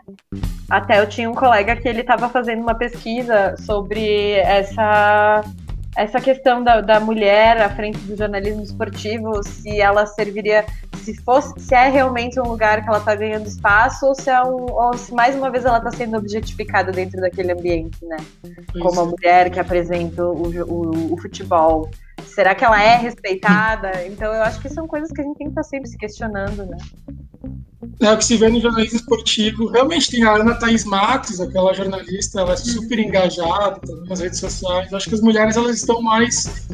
Até 0.69 0.99
eu 0.99 1.07
tinha 1.07 1.29
um 1.29 1.35
colega 1.35 1.75
que 1.75 1.87
ele 1.87 2.01
estava 2.01 2.27
fazendo 2.29 2.61
uma 2.61 2.75
pesquisa 2.75 3.55
sobre 3.57 4.31
essa 4.33 5.43
essa 5.95 6.19
questão 6.19 6.63
da, 6.63 6.81
da 6.81 6.99
mulher 6.99 7.61
à 7.61 7.69
frente 7.69 7.97
do 7.99 8.17
jornalismo 8.17 8.61
esportivo, 8.61 9.41
se 9.43 9.79
ela 9.79 10.05
serviria, 10.05 10.65
se 10.97 11.15
fosse, 11.23 11.57
se 11.59 11.73
é 11.73 11.87
realmente 11.87 12.39
um 12.39 12.43
lugar 12.43 12.83
que 12.83 12.89
ela 12.89 12.97
está 12.97 13.15
ganhando 13.15 13.47
espaço, 13.47 14.05
ou 14.05 14.13
se 14.13 14.29
é 14.29 14.41
um, 14.43 14.65
ou 14.71 14.97
se 14.97 15.13
mais 15.13 15.35
uma 15.35 15.49
vez 15.49 15.63
ela 15.63 15.77
está 15.77 15.91
sendo 15.91 16.17
objetificada 16.17 16.91
dentro 16.91 17.21
daquele 17.21 17.53
ambiente, 17.53 18.03
né? 18.03 18.17
Como 18.81 18.99
a 18.99 19.05
mulher 19.05 19.49
que 19.49 19.59
apresenta 19.59 20.25
o, 20.25 20.49
o, 20.63 21.13
o 21.13 21.17
futebol. 21.17 21.89
Será 22.25 22.53
que 22.53 22.65
ela 22.65 22.81
é 22.81 22.97
respeitada? 22.97 24.05
Então 24.05 24.33
eu 24.33 24.41
acho 24.41 24.59
que 24.59 24.67
são 24.67 24.87
coisas 24.87 25.09
que 25.11 25.21
a 25.21 25.23
gente 25.23 25.37
tem 25.37 25.47
que 25.47 25.51
estar 25.51 25.63
sempre 25.63 25.89
se 25.89 25.97
questionando, 25.97 26.65
né? 26.65 26.77
É 28.01 28.11
o 28.11 28.17
que 28.17 28.25
se 28.25 28.35
vê 28.35 28.49
no 28.49 28.59
jornalismo 28.59 28.99
esportivo. 28.99 29.67
Realmente 29.67 30.11
tem 30.11 30.23
a 30.23 30.35
Ana 30.35 30.55
Thaís 30.55 30.83
Matos, 30.83 31.39
aquela 31.39 31.73
jornalista, 31.73 32.41
ela 32.41 32.53
é 32.53 32.57
super 32.57 32.99
engajada 32.99 33.79
nas 34.07 34.19
redes 34.19 34.39
sociais. 34.39 34.93
Acho 34.93 35.09
que 35.09 35.15
as 35.15 35.21
mulheres 35.21 35.55
elas 35.55 35.77
estão 35.77 36.01
mais 36.01 36.67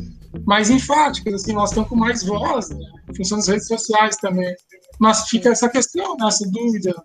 mais 0.45 0.69
enfáticas, 0.69 1.33
assim, 1.33 1.53
elas 1.53 1.69
estão 1.69 1.83
com 1.83 1.95
mais 1.95 2.23
voz, 2.23 2.69
né, 2.69 2.79
em 3.09 3.15
função 3.15 3.37
das 3.37 3.47
redes 3.47 3.67
sociais 3.67 4.15
também. 4.17 4.53
Mas 4.99 5.27
fica 5.27 5.49
essa 5.49 5.69
questão, 5.69 6.15
né, 6.17 6.27
essa 6.27 6.49
dúvida, 6.49 6.95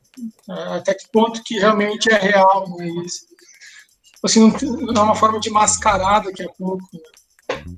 é, 0.49 0.77
até 0.77 0.95
que 0.95 1.09
ponto 1.13 1.43
que 1.45 1.59
realmente 1.59 2.11
é 2.11 2.17
real, 2.17 2.65
né, 2.77 2.89
isso. 3.05 3.27
Assim, 4.25 4.53
não 4.63 5.03
é 5.03 5.05
uma 5.05 5.15
forma 5.15 5.39
de 5.39 5.51
mascarar 5.51 6.21
daqui 6.21 6.43
a 6.43 6.49
pouco, 6.57 6.85
né. 6.95 7.01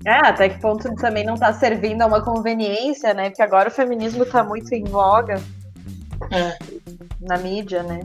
É, 0.06 0.26
até 0.26 0.48
que 0.48 0.60
ponto 0.60 0.94
também 0.96 1.24
não 1.24 1.34
está 1.34 1.52
servindo 1.52 2.02
a 2.02 2.06
uma 2.06 2.22
conveniência, 2.22 3.12
né? 3.12 3.28
Porque 3.28 3.42
agora 3.42 3.68
o 3.68 3.72
feminismo 3.72 4.22
está 4.22 4.42
muito 4.42 4.72
em 4.72 4.84
voga 4.84 5.42
é. 6.30 6.58
na 7.20 7.38
mídia, 7.38 7.82
né? 7.82 8.00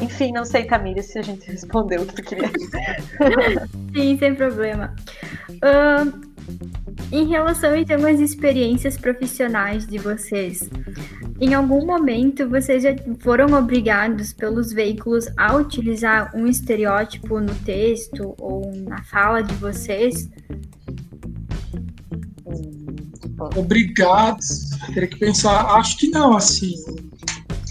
Enfim, 0.00 0.32
não 0.32 0.44
sei, 0.44 0.64
Tamires, 0.64 1.06
se 1.06 1.18
a 1.18 1.22
gente 1.22 1.50
respondeu 1.50 2.02
o 2.02 2.06
que 2.06 2.14
tu 2.14 2.22
queria. 2.22 2.48
Sim, 3.94 4.18
sem 4.18 4.34
problema. 4.34 4.94
Uh, 5.48 6.30
em 7.12 7.26
relação 7.26 7.76
então 7.76 8.06
às 8.06 8.20
experiências 8.20 8.96
profissionais 8.96 9.86
de 9.86 9.98
vocês, 9.98 10.70
em 11.40 11.54
algum 11.54 11.84
momento 11.84 12.48
vocês 12.48 12.82
já 12.82 12.94
foram 13.18 13.52
obrigados 13.58 14.32
pelos 14.32 14.72
veículos 14.72 15.26
a 15.36 15.54
utilizar 15.56 16.34
um 16.34 16.46
estereótipo 16.46 17.40
no 17.40 17.54
texto 17.56 18.34
ou 18.38 18.72
na 18.74 19.02
fala 19.02 19.42
de 19.42 19.54
vocês? 19.54 20.30
Obrigados, 23.56 24.69
teria 24.92 25.08
que 25.08 25.18
pensar, 25.18 25.66
acho 25.76 25.96
que 25.96 26.08
não, 26.08 26.36
assim 26.36 26.74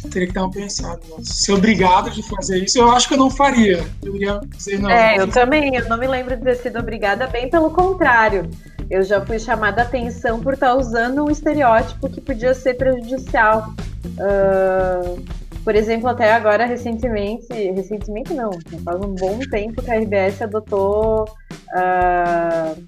teria 0.10 0.28
que 0.28 0.34
dar 0.34 0.44
uma 0.44 0.52
pensada. 0.52 1.00
Ser 1.22 1.54
obrigado 1.54 2.10
de 2.10 2.24
fazer 2.24 2.64
isso, 2.64 2.80
eu 2.80 2.92
acho 2.92 3.08
que 3.08 3.14
eu 3.14 3.18
não 3.18 3.30
faria. 3.30 3.86
Eu 4.04 4.16
ia 4.16 4.42
dizer 4.56 4.80
não. 4.80 4.90
É, 4.90 5.20
eu 5.20 5.28
também. 5.28 5.76
Eu 5.76 5.88
não 5.88 5.98
me 5.98 6.08
lembro 6.08 6.36
de 6.36 6.44
ter 6.44 6.56
sido 6.56 6.80
obrigada, 6.80 7.28
bem 7.28 7.50
pelo 7.50 7.70
contrário. 7.72 8.50
Eu 8.90 9.04
já 9.04 9.24
fui 9.24 9.38
chamada 9.38 9.82
a 9.82 9.86
atenção 9.86 10.40
por 10.40 10.54
estar 10.54 10.76
usando 10.76 11.24
um 11.24 11.30
estereótipo 11.30 12.10
que 12.10 12.20
podia 12.20 12.54
ser 12.54 12.74
prejudicial. 12.74 13.74
Uh, 14.06 15.24
por 15.70 15.76
exemplo, 15.76 16.10
até 16.10 16.34
agora, 16.34 16.66
recentemente, 16.66 17.46
recentemente 17.54 18.34
não, 18.34 18.50
faz 18.84 19.06
um 19.06 19.14
bom 19.14 19.38
tempo 19.52 19.84
que 19.84 19.92
a 19.92 20.00
RBS 20.00 20.42
adotou. 20.42 21.26
Uh, 21.70 22.84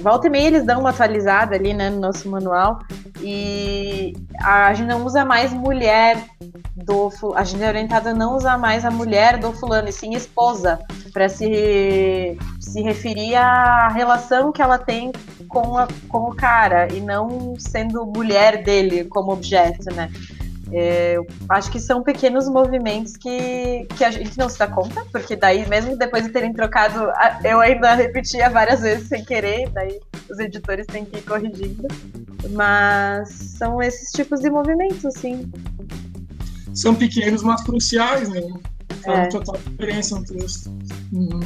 volta 0.00 0.28
e 0.28 0.30
meia 0.30 0.46
eles 0.46 0.64
dão 0.64 0.80
uma 0.80 0.88
atualizada 0.88 1.54
ali 1.54 1.74
né, 1.74 1.90
no 1.90 2.00
nosso 2.00 2.26
manual 2.30 2.78
e 3.20 4.14
a 4.42 4.72
gente 4.72 4.88
não 4.88 5.04
usa 5.04 5.26
mais 5.26 5.52
mulher 5.52 6.24
do 6.74 7.10
a 7.34 7.44
gente 7.44 7.62
é 7.62 7.68
orientada 7.68 8.12
a 8.12 8.14
não 8.14 8.34
usar 8.34 8.56
mais 8.56 8.86
a 8.86 8.90
mulher 8.90 9.36
do 9.36 9.52
fulano 9.52 9.90
e 9.90 9.92
sim 9.92 10.14
esposa 10.14 10.80
para 11.12 11.28
se 11.28 12.38
se 12.58 12.80
referir 12.80 13.34
à 13.34 13.88
relação 13.88 14.50
que 14.50 14.62
ela 14.62 14.78
tem 14.78 15.12
com, 15.46 15.76
a, 15.76 15.86
com 16.08 16.30
o 16.30 16.34
cara 16.34 16.88
e 16.90 16.98
não 16.98 17.54
sendo 17.58 18.06
mulher 18.06 18.62
dele 18.62 19.04
como 19.04 19.30
objeto, 19.32 19.94
né? 19.94 20.10
É, 20.74 21.18
acho 21.50 21.70
que 21.70 21.78
são 21.78 22.02
pequenos 22.02 22.48
movimentos 22.48 23.14
que, 23.16 23.86
que 23.96 24.04
a 24.04 24.10
gente 24.10 24.38
não 24.38 24.48
se 24.48 24.58
dá 24.58 24.66
conta, 24.66 25.04
porque 25.12 25.36
daí, 25.36 25.68
mesmo 25.68 25.96
depois 25.96 26.24
de 26.24 26.30
terem 26.30 26.52
trocado, 26.54 27.12
eu 27.44 27.60
ainda 27.60 27.94
repetia 27.94 28.48
várias 28.48 28.80
vezes 28.80 29.06
sem 29.06 29.22
querer, 29.22 29.68
daí 29.68 30.00
os 30.30 30.38
editores 30.38 30.86
têm 30.86 31.04
que 31.04 31.18
ir 31.18 31.22
corrigindo. 31.22 31.86
Mas 32.52 33.28
são 33.28 33.82
esses 33.82 34.10
tipos 34.12 34.40
de 34.40 34.50
movimentos, 34.50 35.12
sim. 35.14 35.50
São 36.74 36.94
pequenos, 36.94 37.42
mas 37.42 37.62
cruciais, 37.62 38.28
né? 38.30 38.40
Fazem 39.04 39.24
é. 39.24 39.28
total 39.28 39.56
diferença 39.58 40.18
no 40.18 40.24
texto. 40.24 40.70
Uhum. 41.12 41.40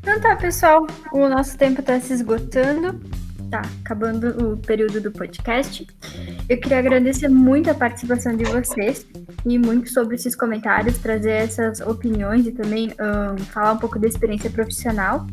Então 0.00 0.20
tá, 0.20 0.36
pessoal, 0.36 0.86
o 1.12 1.28
nosso 1.28 1.56
tempo 1.56 1.80
está 1.80 2.00
se 2.00 2.12
esgotando 2.12 3.00
tá 3.50 3.62
acabando 3.84 4.52
o 4.52 4.56
período 4.56 5.00
do 5.00 5.10
podcast. 5.10 5.86
Eu 6.48 6.60
queria 6.60 6.78
agradecer 6.78 7.28
muito 7.28 7.70
a 7.70 7.74
participação 7.74 8.36
de 8.36 8.44
vocês 8.44 9.06
e 9.44 9.58
muito 9.58 9.90
sobre 9.90 10.16
esses 10.16 10.34
comentários, 10.34 10.98
trazer 10.98 11.32
essas 11.32 11.80
opiniões 11.80 12.46
e 12.46 12.52
também 12.52 12.90
um, 12.90 13.38
falar 13.44 13.72
um 13.72 13.78
pouco 13.78 13.98
da 13.98 14.06
experiência 14.06 14.50
profissional. 14.50 15.26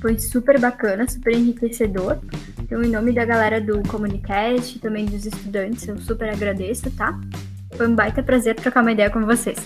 Foi 0.00 0.18
super 0.18 0.58
bacana, 0.58 1.08
super 1.08 1.34
enriquecedor. 1.34 2.18
Então, 2.60 2.82
em 2.82 2.90
nome 2.90 3.12
da 3.12 3.24
galera 3.24 3.60
do 3.60 3.82
Comunicast 3.88 4.76
e 4.76 4.80
também 4.80 5.04
dos 5.04 5.26
estudantes, 5.26 5.86
eu 5.88 5.98
super 5.98 6.28
agradeço, 6.30 6.90
tá? 6.92 7.18
Foi 7.72 7.86
um 7.88 7.94
baita 7.94 8.22
prazer 8.22 8.54
trocar 8.56 8.82
uma 8.82 8.92
ideia 8.92 9.10
com 9.10 9.24
vocês. 9.26 9.58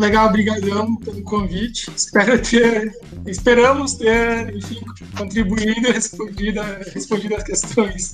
Legal, 0.00 0.28
obrigadão 0.28 0.96
pelo 0.96 1.22
convite. 1.22 1.90
Espero 1.94 2.40
ter, 2.40 2.90
esperamos 3.26 3.92
ter, 3.92 4.56
enfim, 4.56 4.80
contribuído 5.14 5.88
e 5.88 5.92
respondido, 5.92 6.62
respondido 6.94 7.36
as 7.36 7.42
questões. 7.42 8.12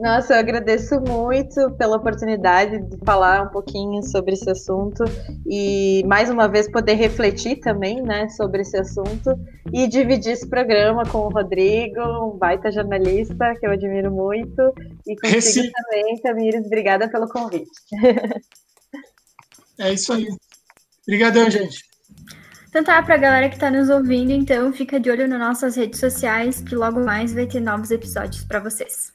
Nossa, 0.00 0.34
eu 0.34 0.40
agradeço 0.40 1.00
muito 1.00 1.70
pela 1.78 1.96
oportunidade 1.96 2.82
de 2.82 2.96
falar 3.04 3.44
um 3.44 3.50
pouquinho 3.50 4.02
sobre 4.02 4.32
esse 4.32 4.50
assunto 4.50 5.04
e 5.46 6.02
mais 6.08 6.28
uma 6.28 6.48
vez 6.48 6.68
poder 6.68 6.94
refletir 6.94 7.60
também, 7.60 8.02
né, 8.02 8.28
sobre 8.30 8.62
esse 8.62 8.76
assunto 8.76 9.38
e 9.72 9.86
dividir 9.86 10.32
esse 10.32 10.48
programa 10.48 11.04
com 11.04 11.18
o 11.18 11.28
Rodrigo, 11.28 12.00
um 12.00 12.36
baita 12.36 12.72
jornalista 12.72 13.54
que 13.60 13.64
eu 13.64 13.70
admiro 13.70 14.10
muito 14.10 14.74
e 15.06 15.14
contigo 15.14 15.36
Reci... 15.36 15.70
também, 15.70 16.20
Tamires, 16.20 16.66
obrigada 16.66 17.08
pelo 17.08 17.28
convite. 17.28 17.70
É 19.78 19.94
isso 19.94 20.12
aí. 20.12 20.28
Obrigadão, 21.06 21.50
gente. 21.50 21.84
Então 22.68 22.84
tá, 22.84 23.02
pra 23.02 23.16
galera 23.16 23.48
que 23.48 23.58
tá 23.58 23.70
nos 23.70 23.88
ouvindo, 23.88 24.30
então 24.30 24.72
fica 24.72 25.00
de 25.00 25.10
olho 25.10 25.26
nas 25.26 25.40
nossas 25.40 25.74
redes 25.76 25.98
sociais, 25.98 26.60
que 26.60 26.76
logo 26.76 27.00
mais 27.00 27.32
vai 27.32 27.46
ter 27.46 27.60
novos 27.60 27.90
episódios 27.90 28.44
para 28.44 28.60
vocês. 28.60 29.12